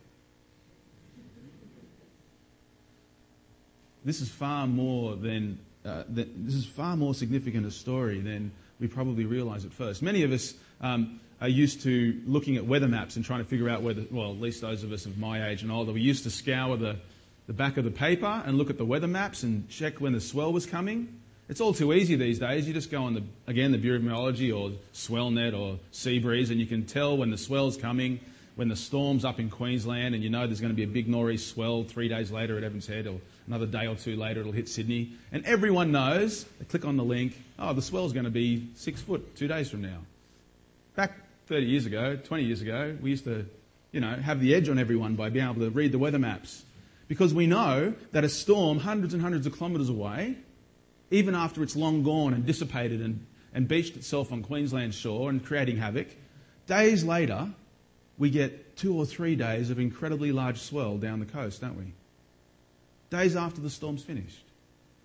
This 4.05 4.21
is 4.21 4.29
far 4.29 4.67
more 4.67 5.17
than, 5.17 5.59
uh, 5.85 6.05
this 6.09 6.55
is 6.55 6.67
far 6.67 6.97
more 6.97 7.15
significant 7.15 7.67
a 7.67 7.71
story 7.71 8.21
than 8.21 8.53
we 8.79 8.87
probably 8.87 9.25
realise 9.25 9.65
at 9.65 9.73
first. 9.73 10.03
Many 10.03 10.23
of 10.23 10.33
us 10.33 10.55
um, 10.81 11.21
are 11.41 11.49
used 11.49 11.83
to 11.83 12.21
looking 12.27 12.57
at 12.57 12.65
weather 12.65 12.89
maps 12.89 13.17
and 13.17 13.25
trying 13.25 13.41
to 13.41 13.45
figure 13.45 13.69
out 13.69 13.83
whether, 13.83 14.03
well, 14.11 14.31
at 14.31 14.41
least 14.41 14.61
those 14.61 14.83
of 14.83 14.93
us 14.93 15.07
of 15.07 15.19
my 15.19 15.49
age 15.49 15.63
and 15.63 15.71
older, 15.71 15.93
we 15.93 16.01
used 16.01 16.23
to 16.25 16.31
scour 16.31 16.77
the, 16.77 16.97
the 17.47 17.53
back 17.53 17.77
of 17.77 17.85
the 17.85 17.91
paper 17.91 18.43
and 18.47 18.57
look 18.57 18.71
at 18.71 18.79
the 18.79 18.85
weather 18.85 19.09
maps 19.09 19.43
and 19.43 19.69
check 19.69 20.01
when 20.01 20.13
the 20.13 20.21
swell 20.21 20.53
was 20.53 20.67
coming. 20.67 21.21
It's 21.49 21.61
all 21.61 21.75
too 21.75 21.93
easy 21.93 22.17
these 22.17 22.39
days. 22.39 22.67
You 22.67 22.73
just 22.73 22.91
go 22.91 23.05
on 23.05 23.15
the, 23.15 23.23
again, 23.47 23.73
the 23.73 23.79
Bureau 23.79 23.99
of 23.99 24.05
Meteorology 24.05 24.51
or 24.51 24.71
SwellNet 24.95 25.59
or 25.59 25.79
Seabreeze 25.93 26.51
and 26.51 26.59
you 26.59 26.67
can 26.67 26.87
tell 26.87 27.17
when 27.17 27.31
the 27.31 27.37
swell's 27.37 27.77
coming, 27.77 28.21
when 28.57 28.69
the 28.69 28.77
storm's 28.77 29.25
up 29.25 29.39
in 29.39 29.51
Queensland 29.51 30.15
and 30.15 30.25
you 30.25 30.31
know 30.31 30.47
there's 30.47 30.61
going 30.61 30.73
to 30.73 30.77
be 30.77 30.85
a 30.85 30.87
big 30.87 31.07
nor'east 31.07 31.53
swell 31.53 31.85
three 31.85 32.09
days 32.09 32.31
later 32.31 32.57
at 32.57 32.65
Evans 32.65 32.87
Head 32.87 33.07
or 33.07 33.21
another 33.47 33.67
day 33.67 33.87
or 33.87 33.97
two 33.97 34.17
later 34.17 34.41
it'll 34.41 34.53
hit 34.53 34.69
Sydney. 34.69 35.13
And 35.33 35.45
everyone 35.45 35.93
knows, 35.93 36.45
they 36.59 36.65
click 36.65 36.87
on 36.87 36.97
the 36.97 37.05
link, 37.05 37.37
oh, 37.59 37.75
the 37.75 37.83
swell's 37.83 38.15
going 38.15 38.25
to 38.25 38.31
be 38.31 38.69
six 38.77 39.03
foot 39.03 39.37
two 39.37 39.49
days 39.49 39.69
from 39.69 39.83
now. 39.83 39.99
Back 40.97 41.13
30 41.47 41.67
years 41.67 41.87
ago, 41.87 42.17
20 42.17 42.45
years 42.45 42.63
ago, 42.63 42.97
we 43.01 43.11
used 43.11 43.25
to, 43.25 43.47
you 43.93 44.01
know, 44.01 44.15
have 44.17 44.41
the 44.41 44.55
edge 44.55 44.69
on 44.69 44.79
everyone 44.79 45.15
by 45.15 45.31
being 45.31 45.45
able 45.45 45.61
to 45.61 45.71
read 45.71 45.93
the 45.93 45.99
weather 45.99 46.19
maps. 46.19 46.65
Because 47.07 47.35
we 47.35 47.47
know 47.47 47.95
that 48.13 48.25
a 48.25 48.29
storm 48.29 48.79
hundreds 48.79 49.13
and 49.13 49.23
hundreds 49.23 49.47
of 49.47 49.57
kilometres 49.57 49.89
away 49.89 50.37
even 51.11 51.35
after 51.35 51.63
it's 51.63 51.77
long 51.77 52.03
gone 52.03 52.35
and 52.35 52.45
dissipated 52.45 53.01
and, 53.01 53.25
and 53.53 53.69
beached 53.69 53.97
itself 53.97 54.33
on 54.33 54.43
Queensland 54.43 54.95
shore 54.95 55.31
and 55.31 55.45
creating 55.45 55.77
havoc, 55.77 56.09
days 56.67 57.05
later, 57.05 57.49
we 58.19 58.31
get 58.31 58.77
two 58.77 58.97
or 58.97 59.07
three 59.07 59.37
days 59.37 59.71
of 59.71 59.79
incredibly 59.79 60.33
large 60.33 60.59
swell 60.59 60.99
down 60.99 61.21
the 61.21 61.27
coast, 61.27 61.61
don't 61.61 61.77
we? 61.77 61.93
Days 63.11 63.37
after 63.37 63.61
the 63.61 63.71
storm's 63.71 64.03
finished. 64.03 64.45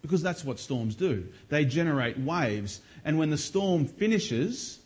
Because 0.01 0.23
that's 0.23 0.45
what 0.45 0.59
storms 0.59 0.95
do. 0.95 1.27
They 1.49 1.65
generate 1.65 2.17
waves, 2.17 2.79
and 3.03 3.19
when 3.19 3.29
the 3.29 3.37
storm 3.37 3.85
finishes, 3.85 4.78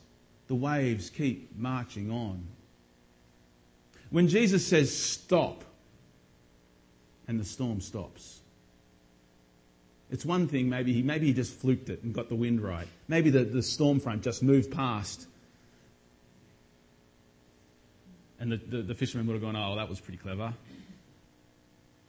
the 0.53 0.57
waves 0.57 1.10
keep 1.10 1.57
marching 1.57 2.12
on. 2.12 2.45
When 4.12 4.27
Jesus 4.27 4.63
says 4.63 4.95
stop, 4.95 5.63
and 7.27 7.39
the 7.39 7.43
storm 7.43 7.81
stops, 7.81 8.41
it's 10.12 10.24
one 10.24 10.48
thing, 10.48 10.69
maybe 10.69 10.93
he, 10.93 11.01
maybe 11.01 11.25
he 11.25 11.33
just 11.33 11.55
fluked 11.55 11.89
it 11.89 12.03
and 12.03 12.13
got 12.13 12.29
the 12.29 12.36
wind 12.36 12.62
right. 12.62 12.88
Maybe 13.07 13.31
the, 13.31 13.43
the 13.43 13.63
storm 13.63 14.00
front 14.00 14.22
just 14.22 14.43
moved 14.43 14.69
past. 14.69 15.25
And 18.39 18.51
the, 18.51 18.57
the, 18.57 18.83
the 18.83 18.93
fishermen 18.93 19.25
would 19.25 19.33
have 19.33 19.41
gone, 19.41 19.55
oh, 19.55 19.75
that 19.75 19.89
was 19.89 20.00
pretty 20.00 20.19
clever. 20.19 20.53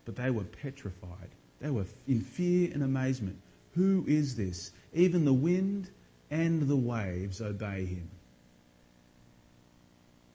But 0.04 0.16
they 0.16 0.28
were 0.28 0.44
petrified. 0.44 1.30
They 1.62 1.70
were 1.70 1.86
in 2.06 2.20
fear 2.20 2.70
and 2.74 2.82
amazement. 2.82 3.38
Who 3.74 4.04
is 4.06 4.36
this? 4.36 4.72
Even 4.92 5.24
the 5.24 5.32
wind 5.32 5.88
and 6.30 6.68
the 6.68 6.76
waves 6.76 7.40
obey 7.40 7.86
him. 7.86 8.10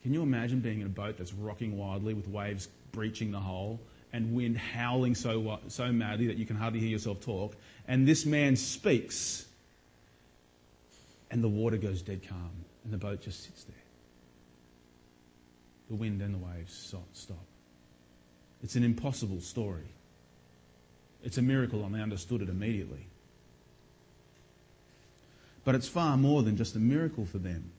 Can 0.10 0.16
you 0.16 0.24
imagine 0.24 0.60
being 0.60 0.80
in 0.82 0.88
a 0.88 0.90
boat 0.90 1.20
that's 1.20 1.36
rocking 1.36 1.78
wildly 1.78 2.16
with 2.16 2.28
waves 2.28 2.68
breaching 2.92 3.30
the 3.30 3.40
hull 3.40 3.80
and 4.12 4.34
wind 4.34 4.58
howling 4.58 5.14
so, 5.14 5.60
so 5.68 5.92
madly 5.92 6.26
that 6.26 6.36
you 6.36 6.48
can 6.48 6.56
hardly 6.56 6.80
hear 6.80 6.90
yourself 6.90 7.22
talk. 7.22 7.56
And 7.88 8.08
this 8.08 8.26
man 8.26 8.56
speaks, 8.56 9.46
and 11.30 11.44
the 11.44 11.48
water 11.48 11.78
goes 11.78 12.02
dead 12.02 12.28
calm, 12.28 12.50
and 12.84 12.92
the 12.92 12.98
boat 12.98 13.22
just 13.22 13.44
sits 13.44 13.66
there. 13.66 13.76
The 15.90 15.96
wind 15.96 16.24
and 16.24 16.34
the 16.34 16.40
waves 16.40 16.92
stop. 17.14 17.46
It's 18.64 18.76
an 18.76 18.84
impossible 18.84 19.42
story. 19.42 19.94
It's 21.24 21.38
a 21.38 21.44
miracle, 21.44 21.86
and 21.86 21.94
they 21.94 22.02
understood 22.02 22.42
it 22.42 22.50
immediately. 22.50 23.06
But 25.64 25.76
it's 25.76 25.88
far 25.88 26.18
more 26.18 26.42
than 26.42 26.58
just 26.58 26.76
a 26.76 26.80
miracle 26.80 27.28
for 27.28 27.38
them 27.38 27.74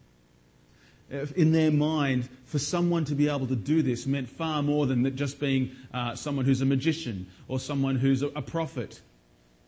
in 1.10 1.52
their 1.52 1.70
mind, 1.70 2.28
for 2.44 2.58
someone 2.58 3.04
to 3.06 3.14
be 3.14 3.28
able 3.28 3.46
to 3.46 3.56
do 3.56 3.82
this 3.82 4.06
meant 4.06 4.28
far 4.28 4.62
more 4.62 4.86
than 4.86 5.16
just 5.16 5.40
being 5.40 5.72
uh, 5.92 6.14
someone 6.14 6.44
who's 6.44 6.60
a 6.60 6.66
magician 6.66 7.26
or 7.48 7.58
someone 7.58 7.96
who's 7.96 8.22
a, 8.22 8.28
a 8.28 8.42
prophet. 8.42 9.00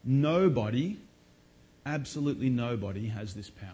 Nobody, 0.04 0.98
absolutely 1.84 2.48
nobody, 2.48 3.08
has 3.08 3.34
this 3.34 3.50
power. 3.50 3.68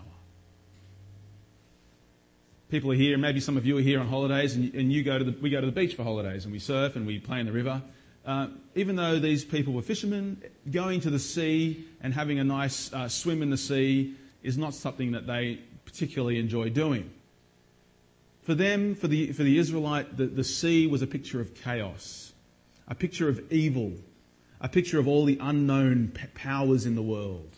People 2.70 2.92
are 2.92 2.96
here, 2.96 3.16
maybe 3.16 3.40
some 3.40 3.56
of 3.56 3.64
you 3.64 3.78
are 3.78 3.82
here 3.82 4.00
on 4.00 4.08
holidays, 4.08 4.54
and, 4.54 4.74
and 4.74 4.92
you 4.92 5.02
go 5.02 5.18
to 5.18 5.24
the, 5.24 5.36
we 5.40 5.48
go 5.50 5.60
to 5.60 5.66
the 5.66 5.72
beach 5.72 5.94
for 5.94 6.04
holidays, 6.04 6.44
and 6.44 6.52
we 6.52 6.58
surf 6.58 6.96
and 6.96 7.06
we 7.06 7.18
play 7.18 7.40
in 7.40 7.46
the 7.46 7.52
river. 7.52 7.82
Uh, 8.26 8.48
even 8.74 8.94
though 8.94 9.18
these 9.18 9.42
people 9.42 9.72
were 9.72 9.80
fishermen, 9.80 10.42
going 10.70 11.00
to 11.00 11.08
the 11.08 11.18
sea 11.18 11.86
and 12.02 12.12
having 12.12 12.38
a 12.38 12.44
nice 12.44 12.92
uh, 12.92 13.08
swim 13.08 13.42
in 13.42 13.48
the 13.48 13.56
sea 13.56 14.14
is 14.42 14.58
not 14.58 14.74
something 14.74 15.12
that 15.12 15.26
they 15.26 15.58
particularly 15.86 16.38
enjoy 16.38 16.68
doing. 16.68 17.10
For 18.48 18.54
them, 18.54 18.94
for 18.94 19.08
the, 19.08 19.32
for 19.32 19.42
the 19.42 19.58
Israelite, 19.58 20.16
the, 20.16 20.24
the 20.24 20.42
sea 20.42 20.86
was 20.86 21.02
a 21.02 21.06
picture 21.06 21.38
of 21.38 21.54
chaos, 21.54 22.32
a 22.88 22.94
picture 22.94 23.28
of 23.28 23.52
evil, 23.52 23.92
a 24.58 24.70
picture 24.70 24.98
of 24.98 25.06
all 25.06 25.26
the 25.26 25.36
unknown 25.38 26.16
powers 26.34 26.86
in 26.86 26.94
the 26.94 27.02
world. 27.02 27.54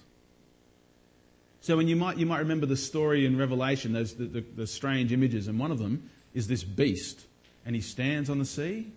So 1.60 1.76
when 1.76 1.86
you 1.86 1.94
might, 1.94 2.18
you 2.18 2.26
might 2.26 2.40
remember 2.40 2.66
the 2.66 2.76
story 2.76 3.24
in 3.24 3.38
Revelation, 3.38 3.92
those, 3.92 4.16
the, 4.16 4.24
the, 4.24 4.40
the 4.40 4.66
strange 4.66 5.12
images, 5.12 5.46
and 5.46 5.60
one 5.60 5.70
of 5.70 5.78
them 5.78 6.10
is 6.34 6.48
this 6.48 6.64
beast, 6.64 7.24
and 7.64 7.76
he 7.76 7.82
stands 7.82 8.28
on 8.28 8.40
the 8.40 8.44
sea, 8.44 8.90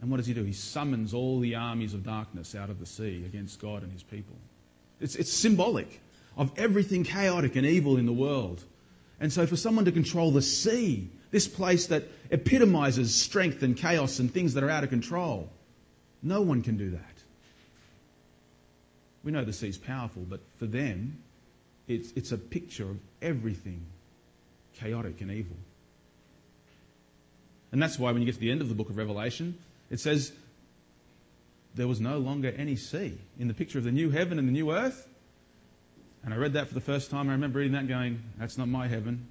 and 0.00 0.10
what 0.10 0.16
does 0.16 0.26
he 0.26 0.32
do? 0.32 0.42
He 0.42 0.54
summons 0.54 1.12
all 1.12 1.38
the 1.38 1.54
armies 1.54 1.92
of 1.92 2.02
darkness 2.02 2.54
out 2.54 2.70
of 2.70 2.80
the 2.80 2.86
sea 2.86 3.24
against 3.26 3.60
God 3.60 3.82
and 3.82 3.92
his 3.92 4.02
people. 4.02 4.36
It's, 5.02 5.16
it's 5.16 5.34
symbolic 5.34 6.00
of 6.38 6.50
everything 6.56 7.04
chaotic 7.04 7.56
and 7.56 7.66
evil 7.66 7.98
in 7.98 8.06
the 8.06 8.12
world. 8.14 8.64
And 9.20 9.30
so 9.30 9.46
for 9.46 9.56
someone 9.56 9.84
to 9.84 9.92
control 9.92 10.30
the 10.30 10.40
sea 10.40 11.10
this 11.36 11.46
place 11.46 11.88
that 11.88 12.04
epitomizes 12.30 13.14
strength 13.14 13.62
and 13.62 13.76
chaos 13.76 14.20
and 14.20 14.32
things 14.32 14.54
that 14.54 14.64
are 14.64 14.70
out 14.70 14.84
of 14.84 14.88
control. 14.88 15.50
No 16.22 16.40
one 16.40 16.62
can 16.62 16.78
do 16.78 16.92
that. 16.92 17.14
We 19.22 19.32
know 19.32 19.44
the 19.44 19.52
sea's 19.52 19.76
powerful, 19.76 20.22
but 20.26 20.40
for 20.58 20.64
them, 20.64 21.18
it's, 21.88 22.10
it's 22.16 22.32
a 22.32 22.38
picture 22.38 22.88
of 22.88 22.96
everything 23.20 23.84
chaotic 24.76 25.20
and 25.20 25.30
evil. 25.30 25.58
And 27.70 27.82
that's 27.82 27.98
why 27.98 28.12
when 28.12 28.22
you 28.22 28.26
get 28.26 28.36
to 28.36 28.40
the 28.40 28.50
end 28.50 28.62
of 28.62 28.70
the 28.70 28.74
book 28.74 28.88
of 28.88 28.96
Revelation, 28.96 29.58
it 29.90 30.00
says 30.00 30.32
there 31.74 31.86
was 31.86 32.00
no 32.00 32.16
longer 32.16 32.48
any 32.56 32.76
sea. 32.76 33.12
In 33.38 33.46
the 33.46 33.52
picture 33.52 33.76
of 33.76 33.84
the 33.84 33.92
new 33.92 34.08
heaven 34.08 34.38
and 34.38 34.48
the 34.48 34.52
new 34.52 34.72
earth, 34.72 35.06
and 36.24 36.32
I 36.32 36.38
read 36.38 36.54
that 36.54 36.68
for 36.68 36.74
the 36.74 36.80
first 36.80 37.10
time, 37.10 37.28
I 37.28 37.32
remember 37.32 37.58
reading 37.58 37.74
that 37.74 37.88
going, 37.88 38.22
that's 38.38 38.56
not 38.56 38.68
my 38.68 38.88
heaven. 38.88 39.28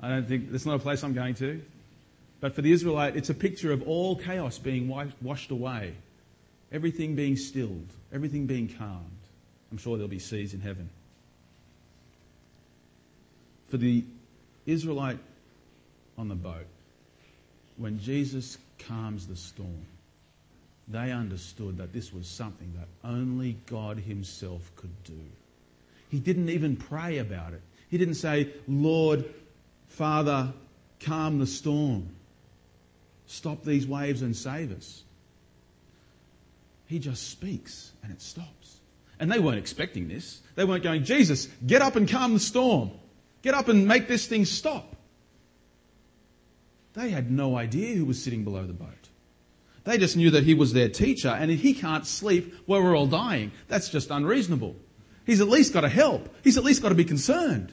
I 0.00 0.08
don't 0.08 0.26
think, 0.26 0.50
that's 0.52 0.66
not 0.66 0.76
a 0.76 0.78
place 0.78 1.02
I'm 1.02 1.14
going 1.14 1.34
to. 1.36 1.62
But 2.40 2.54
for 2.54 2.62
the 2.62 2.70
Israelite, 2.70 3.16
it's 3.16 3.30
a 3.30 3.34
picture 3.34 3.72
of 3.72 3.82
all 3.88 4.16
chaos 4.16 4.58
being 4.58 4.88
washed 4.88 5.50
away, 5.50 5.94
everything 6.70 7.14
being 7.14 7.36
stilled, 7.36 7.88
everything 8.12 8.46
being 8.46 8.68
calmed. 8.68 9.10
I'm 9.72 9.78
sure 9.78 9.96
there'll 9.96 10.08
be 10.08 10.18
seas 10.18 10.54
in 10.54 10.60
heaven. 10.60 10.90
For 13.68 13.78
the 13.78 14.04
Israelite 14.66 15.18
on 16.18 16.28
the 16.28 16.34
boat, 16.34 16.66
when 17.78 17.98
Jesus 17.98 18.58
calms 18.78 19.26
the 19.26 19.36
storm, 19.36 19.86
they 20.88 21.10
understood 21.10 21.78
that 21.78 21.92
this 21.92 22.12
was 22.12 22.28
something 22.28 22.72
that 22.78 22.86
only 23.08 23.56
God 23.66 23.98
Himself 23.98 24.70
could 24.76 25.02
do. 25.04 25.18
He 26.10 26.20
didn't 26.20 26.50
even 26.50 26.76
pray 26.76 27.18
about 27.18 27.54
it. 27.54 27.62
He 27.90 27.98
didn't 27.98 28.14
say, 28.14 28.52
Lord, 28.68 29.24
Father, 29.88 30.52
calm 31.00 31.38
the 31.38 31.46
storm. 31.46 32.08
Stop 33.26 33.64
these 33.64 33.86
waves 33.86 34.22
and 34.22 34.36
save 34.36 34.76
us. 34.76 35.02
He 36.86 36.98
just 36.98 37.30
speaks 37.30 37.92
and 38.02 38.12
it 38.12 38.22
stops. 38.22 38.78
And 39.18 39.32
they 39.32 39.38
weren't 39.38 39.58
expecting 39.58 40.08
this. 40.08 40.40
They 40.54 40.64
weren't 40.64 40.84
going, 40.84 41.04
Jesus, 41.04 41.48
get 41.66 41.82
up 41.82 41.96
and 41.96 42.08
calm 42.08 42.34
the 42.34 42.40
storm. 42.40 42.90
Get 43.42 43.54
up 43.54 43.68
and 43.68 43.88
make 43.88 44.08
this 44.08 44.26
thing 44.26 44.44
stop. 44.44 44.94
They 46.94 47.10
had 47.10 47.30
no 47.30 47.56
idea 47.56 47.94
who 47.94 48.04
was 48.04 48.22
sitting 48.22 48.44
below 48.44 48.64
the 48.64 48.72
boat. 48.72 48.88
They 49.84 49.98
just 49.98 50.16
knew 50.16 50.30
that 50.30 50.44
he 50.44 50.54
was 50.54 50.72
their 50.72 50.88
teacher 50.88 51.28
and 51.28 51.50
he 51.50 51.74
can't 51.74 52.06
sleep 52.06 52.54
while 52.66 52.82
we're 52.82 52.96
all 52.96 53.06
dying. 53.06 53.52
That's 53.68 53.88
just 53.88 54.10
unreasonable. 54.10 54.74
He's 55.24 55.40
at 55.40 55.48
least 55.48 55.72
got 55.72 55.82
to 55.82 55.88
help. 55.88 56.28
He's 56.42 56.58
at 56.58 56.64
least 56.64 56.82
got 56.82 56.90
to 56.90 56.94
be 56.94 57.04
concerned. 57.04 57.72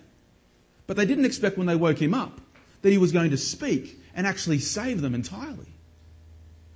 But 0.87 0.97
they 0.97 1.05
didn't 1.05 1.25
expect 1.25 1.57
when 1.57 1.67
they 1.67 1.75
woke 1.75 2.01
him 2.01 2.13
up 2.13 2.39
that 2.81 2.91
he 2.91 2.97
was 2.97 3.11
going 3.11 3.31
to 3.31 3.37
speak 3.37 3.99
and 4.15 4.27
actually 4.27 4.59
save 4.59 5.01
them 5.01 5.15
entirely. 5.15 5.73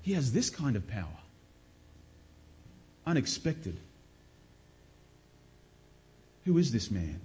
He 0.02 0.14
has 0.14 0.32
this 0.32 0.50
kind 0.50 0.76
of 0.76 0.88
power. 0.88 1.06
Unexpected. 3.06 3.78
Who 6.46 6.58
is 6.58 6.72
this 6.72 6.90
man? 6.90 7.20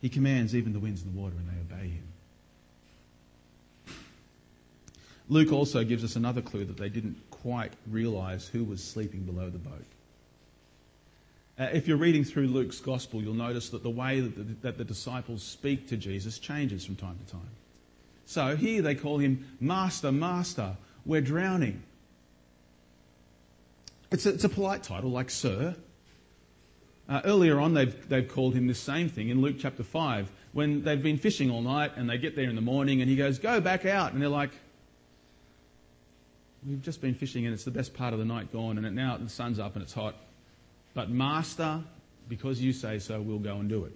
He 0.00 0.08
commands 0.08 0.54
even 0.54 0.72
the 0.72 0.78
winds 0.78 1.02
and 1.02 1.14
the 1.14 1.20
water 1.20 1.34
and 1.36 1.48
they 1.48 1.76
obey 1.76 1.88
him. 1.88 2.04
Luke 5.28 5.52
also 5.52 5.84
gives 5.84 6.04
us 6.04 6.16
another 6.16 6.42
clue 6.42 6.64
that 6.64 6.76
they 6.76 6.88
didn't 6.90 7.16
quite 7.30 7.72
realize 7.90 8.46
who 8.46 8.64
was 8.64 8.82
sleeping 8.82 9.22
below 9.22 9.48
the 9.48 9.58
boat. 9.58 9.84
Uh, 11.58 11.68
if 11.72 11.86
you're 11.86 11.96
reading 11.96 12.24
through 12.24 12.48
Luke's 12.48 12.80
gospel, 12.80 13.22
you'll 13.22 13.34
notice 13.34 13.68
that 13.70 13.82
the 13.82 13.90
way 13.90 14.20
that 14.20 14.36
the, 14.36 14.54
that 14.62 14.78
the 14.78 14.84
disciples 14.84 15.42
speak 15.42 15.88
to 15.88 15.96
Jesus 15.96 16.38
changes 16.38 16.84
from 16.84 16.96
time 16.96 17.18
to 17.24 17.32
time. 17.32 17.50
So 18.26 18.56
here 18.56 18.82
they 18.82 18.94
call 18.94 19.18
him 19.18 19.46
Master, 19.60 20.10
Master, 20.10 20.76
we're 21.06 21.20
drowning. 21.20 21.82
It's 24.10 24.26
a, 24.26 24.30
it's 24.30 24.44
a 24.44 24.48
polite 24.48 24.82
title, 24.82 25.10
like 25.10 25.30
Sir. 25.30 25.76
Uh, 27.08 27.20
earlier 27.24 27.60
on, 27.60 27.74
they've, 27.74 28.08
they've 28.08 28.26
called 28.26 28.54
him 28.54 28.66
the 28.66 28.74
same 28.74 29.08
thing 29.08 29.28
in 29.28 29.40
Luke 29.40 29.56
chapter 29.58 29.82
5 29.82 30.30
when 30.52 30.82
they've 30.82 31.02
been 31.02 31.18
fishing 31.18 31.50
all 31.50 31.62
night 31.62 31.92
and 31.96 32.08
they 32.08 32.16
get 32.16 32.34
there 32.34 32.48
in 32.48 32.54
the 32.54 32.62
morning 32.62 33.00
and 33.00 33.10
he 33.10 33.16
goes, 33.16 33.38
Go 33.38 33.60
back 33.60 33.84
out. 33.84 34.12
And 34.12 34.22
they're 34.22 34.28
like, 34.28 34.52
We've 36.66 36.80
just 36.80 37.02
been 37.02 37.14
fishing 37.14 37.44
and 37.44 37.52
it's 37.52 37.64
the 37.64 37.70
best 37.70 37.92
part 37.92 38.14
of 38.14 38.18
the 38.18 38.24
night 38.24 38.50
gone 38.50 38.82
and 38.82 38.96
now 38.96 39.18
the 39.18 39.28
sun's 39.28 39.58
up 39.58 39.74
and 39.74 39.82
it's 39.82 39.92
hot. 39.92 40.16
But, 40.94 41.10
Master, 41.10 41.82
because 42.28 42.60
you 42.60 42.72
say 42.72 42.98
so, 42.98 43.20
we'll 43.20 43.38
go 43.38 43.56
and 43.56 43.68
do 43.68 43.84
it. 43.84 43.92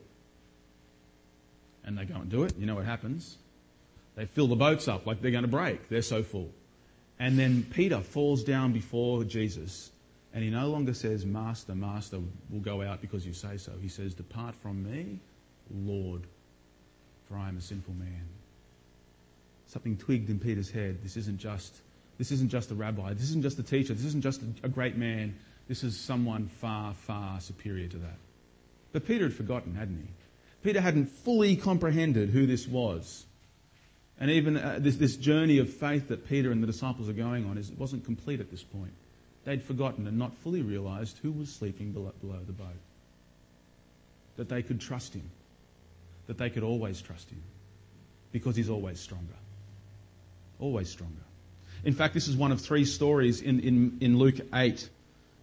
And 1.84 1.96
they 1.96 2.04
go 2.04 2.16
and 2.16 2.28
do 2.28 2.42
it. 2.42 2.54
You 2.58 2.66
know 2.66 2.74
what 2.74 2.84
happens? 2.84 3.36
They 4.16 4.26
fill 4.26 4.48
the 4.48 4.56
boats 4.56 4.88
up 4.88 5.06
like 5.06 5.22
they're 5.22 5.30
going 5.30 5.42
to 5.42 5.48
break. 5.48 5.88
They're 5.88 6.02
so 6.02 6.22
full. 6.22 6.50
And 7.18 7.38
then 7.38 7.66
Peter 7.70 8.00
falls 8.00 8.44
down 8.44 8.72
before 8.72 9.24
Jesus 9.24 9.90
and 10.34 10.44
he 10.44 10.50
no 10.50 10.68
longer 10.68 10.94
says, 10.94 11.24
Master, 11.24 11.74
Master, 11.74 12.18
we'll 12.50 12.60
go 12.60 12.82
out 12.82 13.00
because 13.00 13.26
you 13.26 13.32
say 13.32 13.56
so. 13.56 13.72
He 13.80 13.88
says, 13.88 14.14
Depart 14.14 14.54
from 14.54 14.84
me, 14.84 15.18
Lord, 15.70 16.22
for 17.26 17.36
I 17.36 17.48
am 17.48 17.56
a 17.56 17.60
sinful 17.60 17.94
man. 17.94 18.28
Something 19.66 19.96
twigged 19.96 20.30
in 20.30 20.38
Peter's 20.38 20.70
head. 20.70 20.98
This 21.02 21.16
isn't 21.16 21.38
just, 21.38 21.74
this 22.18 22.30
isn't 22.30 22.50
just 22.50 22.70
a 22.70 22.74
rabbi. 22.74 23.14
This 23.14 23.24
isn't 23.24 23.42
just 23.42 23.58
a 23.58 23.62
teacher. 23.62 23.94
This 23.94 24.04
isn't 24.04 24.22
just 24.22 24.42
a 24.62 24.68
great 24.68 24.96
man. 24.96 25.36
This 25.68 25.84
is 25.84 26.00
someone 26.00 26.48
far, 26.48 26.94
far 26.94 27.40
superior 27.40 27.88
to 27.88 27.98
that. 27.98 28.16
But 28.92 29.06
Peter 29.06 29.24
had 29.24 29.34
forgotten, 29.34 29.74
hadn't 29.74 29.98
he? 29.98 30.08
Peter 30.62 30.80
hadn't 30.80 31.06
fully 31.06 31.56
comprehended 31.56 32.30
who 32.30 32.46
this 32.46 32.66
was. 32.66 33.26
And 34.18 34.30
even 34.30 34.56
uh, 34.56 34.78
this, 34.80 34.96
this 34.96 35.16
journey 35.16 35.58
of 35.58 35.72
faith 35.72 36.08
that 36.08 36.28
Peter 36.28 36.50
and 36.50 36.62
the 36.62 36.66
disciples 36.66 37.08
are 37.08 37.12
going 37.12 37.46
on 37.48 37.58
is, 37.58 37.70
wasn't 37.70 38.04
complete 38.04 38.40
at 38.40 38.50
this 38.50 38.64
point. 38.64 38.92
They'd 39.44 39.62
forgotten 39.62 40.06
and 40.06 40.18
not 40.18 40.34
fully 40.38 40.62
realized 40.62 41.18
who 41.18 41.30
was 41.30 41.50
sleeping 41.50 41.92
below, 41.92 42.12
below 42.20 42.38
the 42.44 42.52
boat. 42.52 42.66
That 44.36 44.48
they 44.48 44.62
could 44.62 44.80
trust 44.80 45.14
him. 45.14 45.30
That 46.26 46.38
they 46.38 46.50
could 46.50 46.64
always 46.64 47.00
trust 47.00 47.30
him. 47.30 47.42
Because 48.32 48.56
he's 48.56 48.70
always 48.70 48.98
stronger. 48.98 49.34
Always 50.58 50.90
stronger. 50.90 51.14
In 51.84 51.94
fact, 51.94 52.14
this 52.14 52.26
is 52.26 52.36
one 52.36 52.50
of 52.50 52.60
three 52.60 52.84
stories 52.84 53.40
in, 53.40 53.60
in, 53.60 53.98
in 54.00 54.18
Luke 54.18 54.40
8 54.52 54.88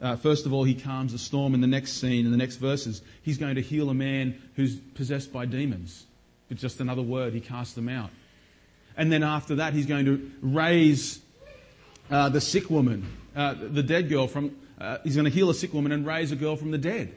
uh, 0.01 0.15
first 0.17 0.45
of 0.45 0.53
all, 0.53 0.63
he 0.63 0.75
calms 0.75 1.13
the 1.13 1.17
storm. 1.17 1.53
In 1.53 1.61
the 1.61 1.67
next 1.67 1.93
scene, 1.93 2.25
in 2.25 2.31
the 2.31 2.37
next 2.37 2.57
verses, 2.57 3.01
he's 3.21 3.37
going 3.37 3.55
to 3.55 3.61
heal 3.61 3.89
a 3.89 3.93
man 3.93 4.41
who's 4.55 4.75
possessed 4.75 5.31
by 5.31 5.45
demons. 5.45 6.05
With 6.49 6.59
just 6.59 6.79
another 6.79 7.01
word, 7.01 7.33
he 7.33 7.39
casts 7.39 7.73
them 7.73 7.89
out. 7.89 8.09
And 8.97 9.11
then 9.11 9.23
after 9.23 9.55
that, 9.55 9.73
he's 9.73 9.85
going 9.85 10.05
to 10.05 10.31
raise 10.41 11.19
uh, 12.11 12.29
the 12.29 12.41
sick 12.41 12.69
woman, 12.69 13.05
uh, 13.35 13.55
the 13.57 13.83
dead 13.83 14.09
girl 14.09 14.27
from. 14.27 14.55
Uh, 14.79 14.97
he's 15.03 15.15
going 15.15 15.25
to 15.25 15.31
heal 15.31 15.49
a 15.49 15.53
sick 15.53 15.73
woman 15.73 15.91
and 15.91 16.05
raise 16.05 16.31
a 16.31 16.35
girl 16.35 16.57
from 16.57 16.71
the 16.71 16.77
dead. 16.77 17.13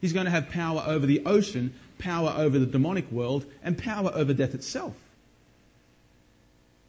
He's 0.00 0.12
going 0.12 0.24
to 0.24 0.30
have 0.30 0.48
power 0.48 0.82
over 0.86 1.06
the 1.06 1.24
ocean, 1.26 1.74
power 1.98 2.34
over 2.36 2.58
the 2.58 2.66
demonic 2.66 3.10
world, 3.12 3.44
and 3.62 3.76
power 3.76 4.10
over 4.14 4.32
death 4.32 4.54
itself. 4.54 4.94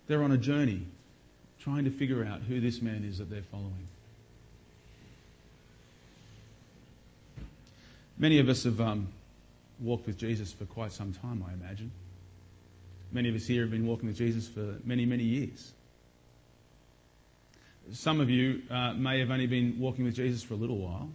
They're 0.07 0.23
on 0.23 0.31
a 0.31 0.37
journey 0.37 0.85
trying 1.59 1.85
to 1.85 1.91
figure 1.91 2.23
out 2.23 2.41
who 2.41 2.61
this 2.61 2.81
man 2.81 3.03
is 3.03 3.17
that 3.17 3.29
they're 3.29 3.41
following. 3.51 3.87
Many 8.17 8.39
of 8.39 8.47
us 8.47 8.63
have 8.63 8.79
um, 8.79 9.09
walked 9.79 10.07
with 10.07 10.17
Jesus 10.17 10.53
for 10.53 10.65
quite 10.65 10.93
some 10.93 11.13
time, 11.13 11.43
I 11.47 11.53
imagine. 11.53 11.91
Many 13.11 13.29
of 13.29 13.35
us 13.35 13.45
here 13.45 13.61
have 13.61 13.71
been 13.71 13.85
walking 13.85 14.07
with 14.07 14.17
Jesus 14.17 14.47
for 14.47 14.77
many, 14.83 15.05
many 15.05 15.23
years. 15.23 15.73
Some 17.91 18.19
of 18.19 18.29
you 18.29 18.61
uh, 18.69 18.93
may 18.93 19.19
have 19.19 19.29
only 19.29 19.47
been 19.47 19.79
walking 19.79 20.05
with 20.05 20.15
Jesus 20.15 20.41
for 20.41 20.53
a 20.53 20.57
little 20.57 20.77
while. 20.77 21.09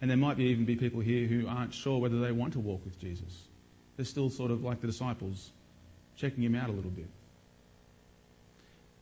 And 0.00 0.10
there 0.10 0.18
might 0.18 0.36
be 0.36 0.44
even 0.46 0.64
be 0.64 0.74
people 0.74 1.00
here 1.00 1.28
who 1.28 1.46
aren't 1.46 1.72
sure 1.72 1.98
whether 1.98 2.20
they 2.20 2.32
want 2.32 2.54
to 2.54 2.58
walk 2.58 2.84
with 2.84 2.98
Jesus. 2.98 3.44
They're 3.96 4.04
still 4.04 4.30
sort 4.30 4.50
of 4.50 4.64
like 4.64 4.80
the 4.80 4.88
disciples, 4.88 5.52
checking 6.16 6.42
him 6.42 6.56
out 6.56 6.68
a 6.68 6.72
little 6.72 6.90
bit. 6.90 7.06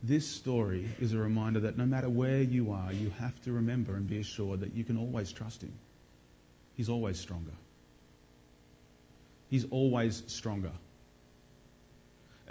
This 0.03 0.27
story 0.27 0.87
is 0.99 1.13
a 1.13 1.17
reminder 1.17 1.61
that 1.61 1.77
no 1.77 1.85
matter 1.85 2.09
where 2.09 2.41
you 2.41 2.71
are, 2.71 2.93
you 2.93 3.11
have 3.19 3.41
to 3.43 3.51
remember 3.51 3.95
and 3.95 4.07
be 4.07 4.19
assured 4.19 4.59
that 4.59 4.75
you 4.75 4.83
can 4.83 4.97
always 4.97 5.31
trust 5.31 5.63
him. 5.63 5.73
He's 6.81 6.89
always 6.89 7.19
stronger. 7.19 7.51
He's 9.51 9.65
always 9.69 10.23
stronger. 10.25 10.71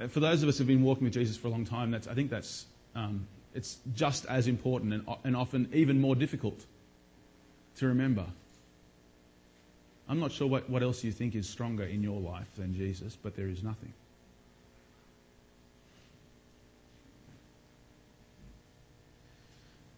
For 0.07 0.21
those 0.21 0.45
of 0.45 0.49
us 0.49 0.57
who've 0.57 0.69
been 0.69 0.85
walking 0.85 1.03
with 1.03 1.15
Jesus 1.15 1.37
for 1.37 1.49
a 1.49 1.51
long 1.51 1.65
time, 1.65 1.91
that's, 1.91 2.07
I 2.07 2.15
think 2.15 2.31
that's 2.31 2.67
um, 2.95 3.27
it's 3.57 3.79
just 3.97 4.27
as 4.27 4.47
important 4.47 4.93
and, 4.93 5.05
and 5.25 5.35
often 5.35 5.69
even 5.73 6.01
more 6.01 6.15
difficult 6.15 6.65
to 7.79 7.89
remember. 7.89 8.25
I'm 10.09 10.21
not 10.21 10.31
sure 10.31 10.47
what, 10.47 10.71
what 10.71 10.85
else 10.85 11.03
you 11.03 11.11
think 11.11 11.35
is 11.35 11.49
stronger 11.49 11.83
in 11.83 12.01
your 12.01 12.21
life 12.21 12.55
than 12.57 12.73
Jesus, 12.73 13.19
but 13.21 13.35
there 13.35 13.49
is 13.49 13.65
nothing. 13.65 13.93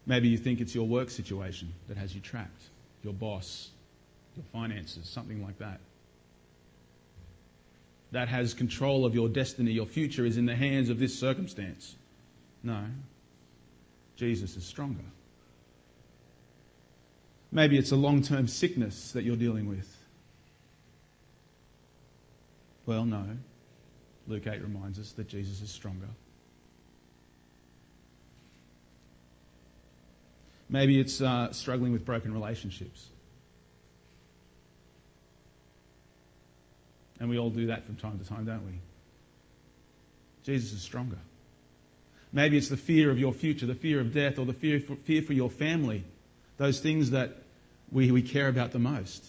Maybe 0.06 0.28
you 0.28 0.38
think 0.38 0.62
it's 0.62 0.74
your 0.74 0.86
work 0.86 1.10
situation 1.10 1.74
that 1.88 1.98
has 1.98 2.14
you 2.14 2.22
trapped, 2.22 2.62
your 3.04 3.12
boss, 3.12 3.68
your 4.36 4.44
finances, 4.52 5.08
something 5.08 5.42
like 5.42 5.58
that. 5.58 5.80
That 8.12 8.28
has 8.28 8.54
control 8.54 9.04
of 9.04 9.14
your 9.14 9.28
destiny, 9.28 9.72
your 9.72 9.86
future 9.86 10.26
is 10.26 10.36
in 10.36 10.46
the 10.46 10.56
hands 10.56 10.90
of 10.90 10.98
this 10.98 11.18
circumstance. 11.18 11.96
No. 12.62 12.84
Jesus 14.16 14.56
is 14.56 14.64
stronger. 14.64 15.04
Maybe 17.50 17.76
it's 17.76 17.92
a 17.92 17.96
long 17.96 18.22
term 18.22 18.48
sickness 18.48 19.12
that 19.12 19.24
you're 19.24 19.36
dealing 19.36 19.68
with. 19.68 19.96
Well, 22.86 23.04
no. 23.04 23.24
Luke 24.26 24.46
8 24.46 24.62
reminds 24.62 24.98
us 24.98 25.12
that 25.12 25.28
Jesus 25.28 25.60
is 25.60 25.70
stronger. 25.70 26.08
Maybe 30.68 30.98
it's 30.98 31.20
uh, 31.20 31.52
struggling 31.52 31.92
with 31.92 32.04
broken 32.04 32.32
relationships. 32.32 33.08
And 37.22 37.30
we 37.30 37.38
all 37.38 37.50
do 37.50 37.68
that 37.68 37.86
from 37.86 37.94
time 37.94 38.18
to 38.18 38.24
time, 38.28 38.46
don't 38.46 38.66
we? 38.66 38.72
Jesus 40.42 40.72
is 40.72 40.82
stronger. 40.82 41.18
Maybe 42.32 42.56
it's 42.56 42.68
the 42.68 42.76
fear 42.76 43.12
of 43.12 43.18
your 43.20 43.32
future, 43.32 43.64
the 43.64 43.76
fear 43.76 44.00
of 44.00 44.12
death, 44.12 44.40
or 44.40 44.44
the 44.44 44.52
fear 44.52 44.80
for, 44.80 44.96
fear 44.96 45.22
for 45.22 45.32
your 45.32 45.48
family. 45.48 46.02
Those 46.56 46.80
things 46.80 47.12
that 47.12 47.36
we, 47.92 48.10
we 48.10 48.22
care 48.22 48.48
about 48.48 48.72
the 48.72 48.80
most, 48.80 49.24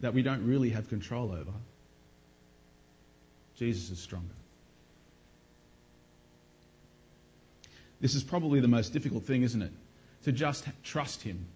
that 0.00 0.12
we 0.12 0.20
don't 0.20 0.46
really 0.46 0.68
have 0.70 0.90
control 0.90 1.32
over. 1.32 1.52
Jesus 3.56 3.88
is 3.88 3.98
stronger. 3.98 4.34
This 7.98 8.14
is 8.14 8.22
probably 8.22 8.60
the 8.60 8.68
most 8.68 8.92
difficult 8.92 9.24
thing, 9.24 9.42
isn't 9.42 9.62
it? 9.62 9.72
To 10.24 10.32
just 10.32 10.66
trust 10.84 11.22
Him. 11.22 11.46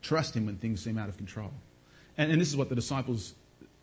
Trust 0.00 0.34
Him 0.34 0.46
when 0.46 0.56
things 0.56 0.82
seem 0.82 0.96
out 0.96 1.10
of 1.10 1.18
control. 1.18 1.52
And, 2.18 2.32
and 2.32 2.40
this 2.40 2.48
is 2.48 2.56
what 2.56 2.68
the 2.68 2.74
disciples, 2.74 3.34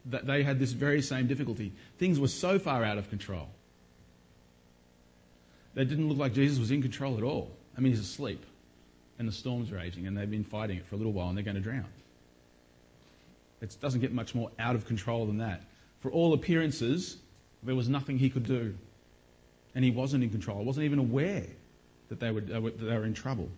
that 0.05 0.25
they 0.25 0.43
had 0.43 0.59
this 0.59 0.71
very 0.71 1.01
same 1.01 1.27
difficulty. 1.27 1.71
Things 1.97 2.19
were 2.19 2.27
so 2.27 2.59
far 2.59 2.83
out 2.83 2.97
of 2.97 3.09
control. 3.09 3.49
They 5.73 5.85
didn't 5.85 6.07
look 6.07 6.17
like 6.17 6.33
Jesus 6.33 6.59
was 6.59 6.71
in 6.71 6.81
control 6.81 7.17
at 7.17 7.23
all. 7.23 7.51
I 7.77 7.81
mean, 7.81 7.91
he's 7.91 8.01
asleep 8.01 8.45
and 9.19 9.27
the 9.27 9.31
storm's 9.31 9.71
raging 9.71 10.07
and 10.07 10.17
they've 10.17 10.29
been 10.29 10.43
fighting 10.43 10.77
it 10.77 10.85
for 10.85 10.95
a 10.95 10.97
little 10.97 11.13
while 11.13 11.29
and 11.29 11.37
they're 11.37 11.43
going 11.43 11.55
to 11.55 11.61
drown. 11.61 11.85
It 13.61 13.75
doesn't 13.79 14.01
get 14.01 14.11
much 14.11 14.35
more 14.35 14.51
out 14.59 14.75
of 14.75 14.85
control 14.85 15.25
than 15.25 15.37
that. 15.37 15.61
For 16.01 16.11
all 16.11 16.33
appearances, 16.33 17.17
there 17.63 17.75
was 17.75 17.87
nothing 17.87 18.17
he 18.17 18.29
could 18.29 18.45
do. 18.45 18.75
And 19.73 19.83
he 19.83 19.91
wasn't 19.91 20.23
in 20.23 20.29
control. 20.29 20.59
He 20.59 20.65
wasn't 20.65 20.83
even 20.85 20.99
aware 20.99 21.45
that 22.09 22.19
they 22.19 22.29
were, 22.29 22.41
that 22.41 22.77
they 22.77 22.97
were 22.97 23.05
in 23.05 23.13
trouble. 23.13 23.49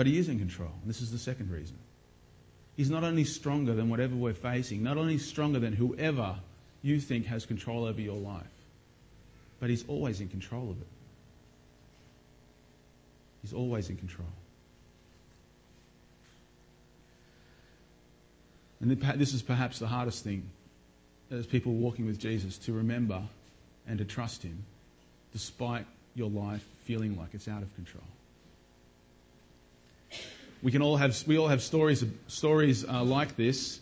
But 0.00 0.06
he 0.06 0.16
is 0.16 0.30
in 0.30 0.38
control. 0.38 0.70
And 0.80 0.88
this 0.88 1.02
is 1.02 1.12
the 1.12 1.18
second 1.18 1.50
reason. 1.50 1.76
He's 2.74 2.88
not 2.88 3.04
only 3.04 3.24
stronger 3.24 3.74
than 3.74 3.90
whatever 3.90 4.16
we're 4.16 4.32
facing, 4.32 4.82
not 4.82 4.96
only 4.96 5.18
stronger 5.18 5.58
than 5.58 5.74
whoever 5.74 6.36
you 6.80 6.98
think 6.98 7.26
has 7.26 7.44
control 7.44 7.84
over 7.84 8.00
your 8.00 8.16
life, 8.16 8.46
but 9.60 9.68
he's 9.68 9.84
always 9.88 10.22
in 10.22 10.28
control 10.30 10.70
of 10.70 10.80
it. 10.80 10.86
He's 13.42 13.52
always 13.52 13.90
in 13.90 13.98
control. 13.98 14.32
And 18.80 18.90
this 19.20 19.34
is 19.34 19.42
perhaps 19.42 19.80
the 19.80 19.86
hardest 19.86 20.24
thing 20.24 20.48
as 21.30 21.44
people 21.44 21.74
walking 21.74 22.06
with 22.06 22.18
Jesus 22.18 22.56
to 22.56 22.72
remember 22.72 23.20
and 23.86 23.98
to 23.98 24.06
trust 24.06 24.42
him 24.42 24.64
despite 25.34 25.84
your 26.14 26.30
life 26.30 26.64
feeling 26.86 27.18
like 27.18 27.34
it's 27.34 27.48
out 27.48 27.60
of 27.60 27.74
control. 27.74 28.02
We 30.62 30.70
can 30.70 30.82
all 30.82 30.96
have 30.96 31.26
we 31.26 31.38
all 31.38 31.48
have 31.48 31.62
stories 31.62 32.04
stories 32.26 32.84
uh, 32.84 33.02
like 33.02 33.36
this, 33.36 33.80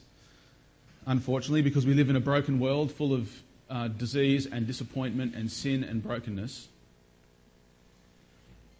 unfortunately, 1.07 1.63
because 1.63 1.85
we 1.85 1.95
live 1.95 2.09
in 2.09 2.17
a 2.17 2.21
broken 2.21 2.61
world 2.61 2.93
full 2.93 3.13
of 3.13 3.43
uh, 3.69 3.89
disease 3.89 4.47
and 4.47 4.67
disappointment 4.67 5.35
and 5.35 5.51
sin 5.51 5.83
and 5.83 6.03
brokenness. 6.03 6.69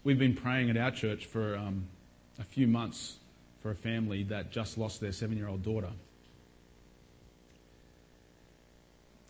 We've 0.05 0.19
been 0.19 0.35
praying 0.35 0.71
at 0.71 0.77
our 0.77 0.93
church 0.93 1.27
for 1.27 1.57
um, 1.57 1.87
a 2.39 2.45
few 2.45 2.69
months 2.69 3.17
for 3.63 3.71
a 3.73 3.75
family 3.75 4.23
that 4.25 4.53
just 4.53 4.79
lost 4.79 5.01
their 5.01 5.13
seven-year-old 5.13 5.65
daughter. 5.65 5.91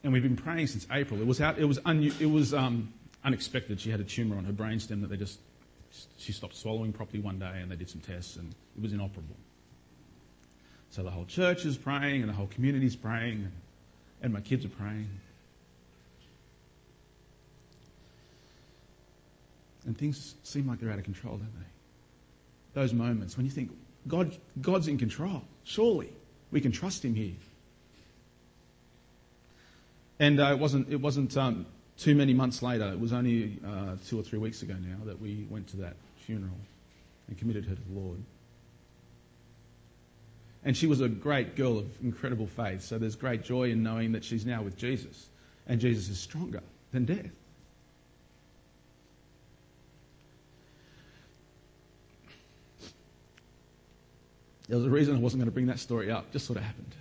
And 0.04 0.12
we've 0.12 0.22
been 0.22 0.36
praying 0.36 0.68
since 0.68 0.86
April. 0.92 1.20
It 1.20 1.26
was 1.26 1.40
out, 1.40 1.58
it 1.58 1.64
was, 1.64 1.78
un, 1.84 2.12
it 2.20 2.30
was 2.30 2.54
um, 2.54 2.92
unexpected. 3.24 3.80
She 3.80 3.90
had 3.90 4.00
a 4.00 4.04
tumour 4.04 4.36
on 4.36 4.44
her 4.44 4.52
brainstem 4.52 5.00
that 5.00 5.08
they 5.08 5.16
just 5.16 5.40
she 6.18 6.32
stopped 6.32 6.56
swallowing 6.56 6.92
properly 6.92 7.20
one 7.20 7.38
day 7.38 7.60
and 7.60 7.70
they 7.70 7.76
did 7.76 7.88
some 7.88 8.00
tests 8.00 8.36
and 8.36 8.54
it 8.76 8.82
was 8.82 8.92
inoperable. 8.92 9.36
So 10.90 11.02
the 11.02 11.10
whole 11.10 11.26
church 11.26 11.64
is 11.64 11.76
praying 11.76 12.22
and 12.22 12.28
the 12.28 12.34
whole 12.34 12.46
community 12.46 12.86
is 12.86 12.96
praying 12.96 13.50
and, 14.22 14.32
my 14.32 14.40
kids 14.40 14.64
are 14.64 14.70
praying. 14.70 15.08
And 19.86 19.96
things 19.96 20.34
seem 20.42 20.66
like 20.66 20.80
they're 20.80 20.90
out 20.90 20.98
of 20.98 21.04
control, 21.04 21.36
don't 21.36 21.54
they? 21.54 22.80
Those 22.80 22.92
moments 22.92 23.36
when 23.36 23.46
you 23.46 23.52
think, 23.52 23.70
God, 24.06 24.36
God's 24.60 24.88
in 24.88 24.98
control. 24.98 25.42
Surely 25.64 26.10
we 26.50 26.60
can 26.60 26.72
trust 26.72 27.04
Him 27.04 27.14
here. 27.14 27.36
And 30.18 30.40
uh, 30.40 30.50
it 30.50 30.58
wasn't, 30.58 30.90
it 30.90 31.00
wasn't 31.00 31.36
um, 31.36 31.64
too 31.98 32.14
many 32.14 32.32
months 32.32 32.62
later, 32.62 32.88
it 32.92 32.98
was 32.98 33.12
only 33.12 33.58
uh, 33.66 33.96
two 34.06 34.18
or 34.18 34.22
three 34.22 34.38
weeks 34.38 34.62
ago 34.62 34.74
now, 34.80 35.04
that 35.04 35.20
we 35.20 35.46
went 35.50 35.66
to 35.68 35.76
that 35.78 35.96
funeral 36.16 36.56
and 37.26 37.36
committed 37.36 37.64
her 37.66 37.74
to 37.74 37.82
the 37.82 38.00
Lord. 38.00 38.18
And 40.64 40.76
she 40.76 40.86
was 40.86 41.00
a 41.00 41.08
great 41.08 41.56
girl 41.56 41.78
of 41.78 41.86
incredible 42.02 42.46
faith, 42.46 42.82
so 42.82 42.98
there's 42.98 43.16
great 43.16 43.42
joy 43.42 43.70
in 43.70 43.82
knowing 43.82 44.12
that 44.12 44.24
she's 44.24 44.46
now 44.46 44.62
with 44.62 44.76
Jesus, 44.76 45.28
and 45.66 45.80
Jesus 45.80 46.08
is 46.08 46.18
stronger 46.18 46.62
than 46.92 47.04
death. 47.04 47.26
There 54.68 54.76
was 54.76 54.86
a 54.86 54.90
reason 54.90 55.16
I 55.16 55.18
wasn't 55.18 55.40
going 55.40 55.48
to 55.48 55.54
bring 55.54 55.66
that 55.66 55.78
story 55.78 56.10
up, 56.10 56.30
just 56.30 56.46
sort 56.46 56.58
of 56.58 56.64
happened. 56.64 56.94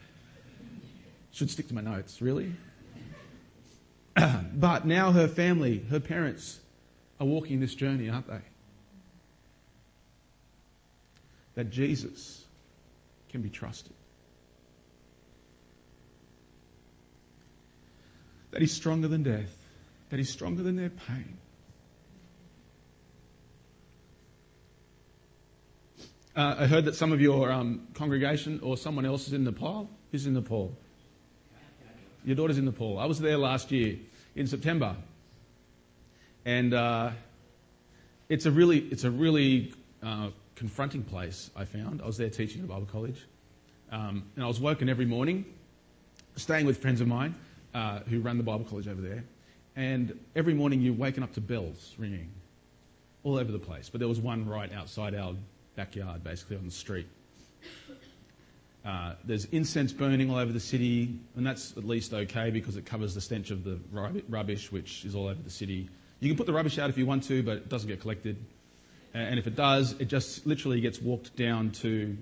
Should 1.33 1.51
stick 1.51 1.67
to 1.67 1.75
my 1.75 1.81
notes, 1.81 2.21
really? 2.21 2.53
but 4.53 4.85
now 4.85 5.11
her 5.11 5.27
family, 5.27 5.85
her 5.89 5.99
parents, 5.99 6.59
are 7.19 7.27
walking 7.27 7.59
this 7.59 7.75
journey, 7.75 8.09
aren't 8.09 8.27
they? 8.27 8.41
That 11.55 11.69
Jesus 11.69 12.45
can 13.29 13.41
be 13.41 13.49
trusted. 13.49 13.93
That 18.51 18.61
he's 18.61 18.73
stronger 18.73 19.07
than 19.07 19.23
death. 19.23 19.55
That 20.09 20.17
he's 20.17 20.29
stronger 20.29 20.63
than 20.63 20.75
their 20.75 20.89
pain. 20.89 21.37
Uh, 26.35 26.55
I 26.59 26.67
heard 26.67 26.85
that 26.85 26.95
some 26.95 27.11
of 27.11 27.19
your 27.19 27.51
um, 27.51 27.87
congregation 27.95 28.59
or 28.61 28.77
someone 28.77 29.05
else 29.05 29.27
is 29.27 29.33
in 29.33 29.43
Nepal. 29.43 29.89
Who's 30.11 30.27
in 30.27 30.33
Nepal? 30.33 30.77
Your 32.27 32.35
daughter's 32.35 32.57
in 32.57 32.65
Nepal. 32.65 32.99
I 32.99 33.05
was 33.05 33.21
there 33.21 33.37
last 33.37 33.71
year 33.71 33.95
in 34.35 34.47
September, 34.47 34.97
and 36.43 36.73
uh, 36.73 37.11
it's 38.27 38.45
a 38.45 38.51
really 38.51 38.79
it's 38.79 39.05
a 39.05 39.09
really 39.09 39.73
uh, 40.03 40.31
confronting 40.55 41.03
place. 41.03 41.49
I 41.55 41.63
found 41.63 42.01
I 42.01 42.05
was 42.05 42.17
there 42.17 42.29
teaching 42.29 42.61
at 42.61 42.67
Bible 42.67 42.85
college, 42.91 43.25
um, 43.93 44.25
and 44.35 44.43
I 44.43 44.47
was 44.49 44.59
woken 44.59 44.89
every 44.89 45.05
morning, 45.05 45.45
staying 46.35 46.65
with 46.65 46.79
friends 46.79 46.99
of 46.99 47.07
mine 47.07 47.33
uh, 47.73 47.99
who 47.99 48.19
run 48.19 48.37
the 48.37 48.43
Bible 48.43 48.65
college 48.65 48.89
over 48.89 48.99
there, 48.99 49.23
and 49.77 50.19
every 50.35 50.53
morning 50.53 50.81
you're 50.81 50.95
waking 50.95 51.23
up 51.23 51.31
to 51.35 51.39
bells 51.39 51.95
ringing 51.97 52.29
all 53.23 53.37
over 53.37 53.53
the 53.53 53.57
place. 53.57 53.87
But 53.87 53.99
there 53.99 54.09
was 54.09 54.19
one 54.19 54.45
right 54.45 54.73
outside 54.73 55.15
our 55.15 55.33
backyard, 55.77 56.25
basically 56.25 56.57
on 56.57 56.65
the 56.65 56.71
street. 56.71 57.07
Uh, 58.85 59.13
there's 59.25 59.45
incense 59.45 59.91
burning 59.91 60.29
all 60.29 60.37
over 60.37 60.53
the 60.53 60.59
city, 60.59 61.19
and 61.35 61.45
that's 61.45 61.75
at 61.75 61.83
least 61.83 62.13
okay 62.13 62.49
because 62.49 62.77
it 62.77 62.85
covers 62.85 63.13
the 63.13 63.21
stench 63.21 63.51
of 63.51 63.63
the 63.63 63.79
rubbish, 64.29 64.71
which 64.71 65.03
is 65.03 65.13
all 65.13 65.27
over 65.27 65.41
the 65.41 65.49
city. 65.49 65.89
You 66.19 66.29
can 66.29 66.37
put 66.37 66.45
the 66.45 66.53
rubbish 66.53 66.79
out 66.79 66.89
if 66.89 66.97
you 66.97 67.05
want 67.05 67.23
to, 67.23 67.43
but 67.43 67.57
it 67.57 67.69
doesn't 67.69 67.89
get 67.89 67.99
collected. 68.01 68.37
And 69.13 69.39
if 69.39 69.47
it 69.47 69.55
does, 69.55 69.93
it 69.99 70.05
just 70.05 70.45
literally 70.45 70.79
gets 70.79 71.01
walked 71.01 71.35
down 71.35 71.71
to 71.71 72.17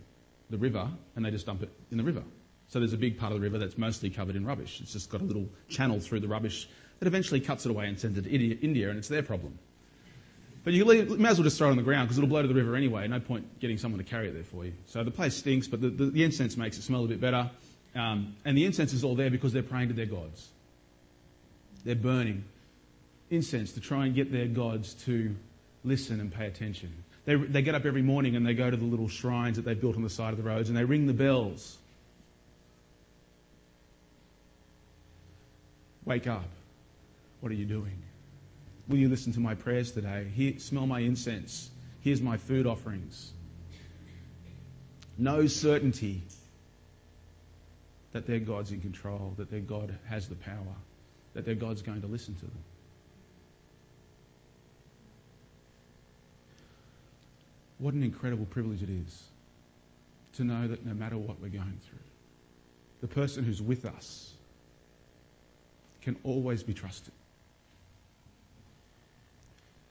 the 0.50 0.58
river, 0.58 0.89
and 1.15 1.26
they 1.26 1.32
just 1.32 1.46
dump 1.46 1.62
it 1.63 1.70
in 1.91 1.98
the 1.98 2.04
river. 2.04 2.24
So 2.68 2.80
there's 2.80 2.94
a 2.94 2.98
big 2.98 3.18
part 3.18 3.32
of 3.32 3.39
the 3.39 3.44
river 3.44 3.58
that's 3.58 3.78
mostly 3.78 4.10
covered 4.10 4.36
in 4.36 4.46
rubbish. 4.46 4.82
It's 4.82 4.94
just 4.94 5.10
got 5.10 5.22
a 5.22 5.24
little 5.24 5.48
channel 5.70 6.00
through 6.00 6.22
the 6.22 6.28
rubbish 6.28 6.68
that 7.00 7.08
eventually 7.08 7.39
cuts 7.39 7.65
it 7.65 7.70
away 7.70 7.88
and 7.88 8.00
sends 8.00 8.18
it 8.18 8.24
to 8.24 8.30
India, 8.30 8.89
and 8.89 8.98
it's 8.98 9.08
their 9.08 9.24
problem. 9.24 9.60
But 10.65 10.73
you 10.73 10.84
may 10.84 11.30
as 11.30 11.38
well 11.38 11.43
just 11.43 11.60
throw 11.60 11.67
it 11.67 11.71
on 11.71 11.78
the 11.78 11.84
ground 11.84 12.08
because 12.08 12.17
it'll 12.17 12.28
blow 12.28 12.41
to 12.41 12.47
the 12.47 12.54
river 12.56 12.75
anyway. 12.75 13.08
No 13.08 13.19
point 13.19 13.60
getting 13.60 13.78
someone 13.78 13.99
to 13.99 14.04
carry 14.04 14.30
it 14.30 14.34
there 14.34 14.43
for 14.43 14.65
you. 14.65 14.73
So 14.88 15.04
the 15.04 15.12
place 15.12 15.36
stinks, 15.36 15.67
but 15.67 15.80
the, 15.80 15.89
the, 15.89 16.06
the 16.08 16.23
incense 16.23 16.58
makes 16.58 16.80
it 16.80 16.82
smell 16.82 17.06
a 17.06 17.08
bit 17.08 17.21
better. 17.21 17.51
Um, 17.93 18.36
and 18.43 18.58
the 18.58 18.65
incense 18.65 18.91
is 18.91 19.04
all 19.04 19.15
there 19.15 19.30
because 19.30 19.54
they're 19.54 19.62
praying 19.62 19.89
to 19.89 19.93
their 19.93 20.08
gods. 20.08 20.49
They're 21.86 21.95
burning 21.95 22.43
incense 23.30 23.73
to 23.73 23.80
try 23.80 24.08
and 24.08 24.15
get 24.15 24.32
their 24.32 24.47
gods 24.47 24.95
to 25.06 25.36
listen 25.84 26.19
and 26.19 26.34
pay 26.34 26.47
attention. 26.47 26.91
They, 27.25 27.36
they 27.36 27.62
get 27.62 27.75
up 27.75 27.86
every 27.86 28.01
morning 28.01 28.36
and 28.36 28.43
they 28.43 28.56
go 28.56 28.71
to 28.71 28.75
the 28.75 28.86
little 28.86 29.08
shrines 29.08 29.58
that 29.58 29.65
they've 29.65 29.80
built 29.80 29.95
on 29.95 30.01
the 30.01 30.10
side 30.10 30.32
of 30.32 30.38
the 30.38 30.43
roads 30.43 30.69
and 30.69 30.78
they 30.78 30.84
ring 30.84 31.06
the 31.06 31.13
bells. 31.13 31.78
Wake 36.06 36.25
up. 36.25 36.49
What 37.41 37.51
are 37.51 37.56
you 37.56 37.65
doing? 37.65 38.01
Will 38.88 38.98
you 38.98 39.10
listen 39.10 39.34
to 39.34 39.39
my 39.39 39.56
prayers 39.56 39.91
today? 39.91 40.28
Hear, 40.36 40.60
smell 40.60 40.86
my 40.86 41.00
incense. 41.00 41.71
Here's 42.02 42.21
my 42.21 42.38
food 42.38 42.67
offerings. 42.67 43.32
No 45.17 45.48
certainty 45.48 46.21
that 48.12 48.28
their 48.28 48.39
God's 48.39 48.71
in 48.71 48.82
control, 48.82 49.34
that 49.38 49.50
their 49.50 49.60
God 49.60 49.98
has 50.08 50.28
the 50.28 50.36
power, 50.36 50.76
that 51.34 51.45
their 51.45 51.56
God's 51.56 51.82
going 51.82 52.02
to 52.02 52.08
listen 52.08 52.36
to 52.36 52.41
them. 52.45 52.63
What 57.80 57.93
an 57.93 58.04
incredible 58.04 58.45
privilege 58.45 58.84
it 58.84 58.89
is 58.89 59.24
to 60.34 60.43
know 60.43 60.67
that 60.67 60.86
no 60.86 60.93
matter 60.93 61.17
what 61.17 61.41
we're 61.41 61.50
going 61.50 61.80
through, 61.89 62.00
the 63.02 63.08
person 63.08 63.43
who's 63.43 63.62
with 63.62 63.86
us 63.86 64.34
can 66.02 66.15
always 66.24 66.63
be 66.63 66.74
trusted. 66.74 67.13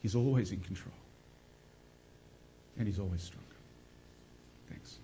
He's 0.04 0.14
always 0.14 0.52
in 0.52 0.60
control. 0.60 0.92
And 2.76 2.86
he's 2.86 2.98
always 2.98 3.22
stronger. 3.22 3.56
Thanks. 4.68 4.98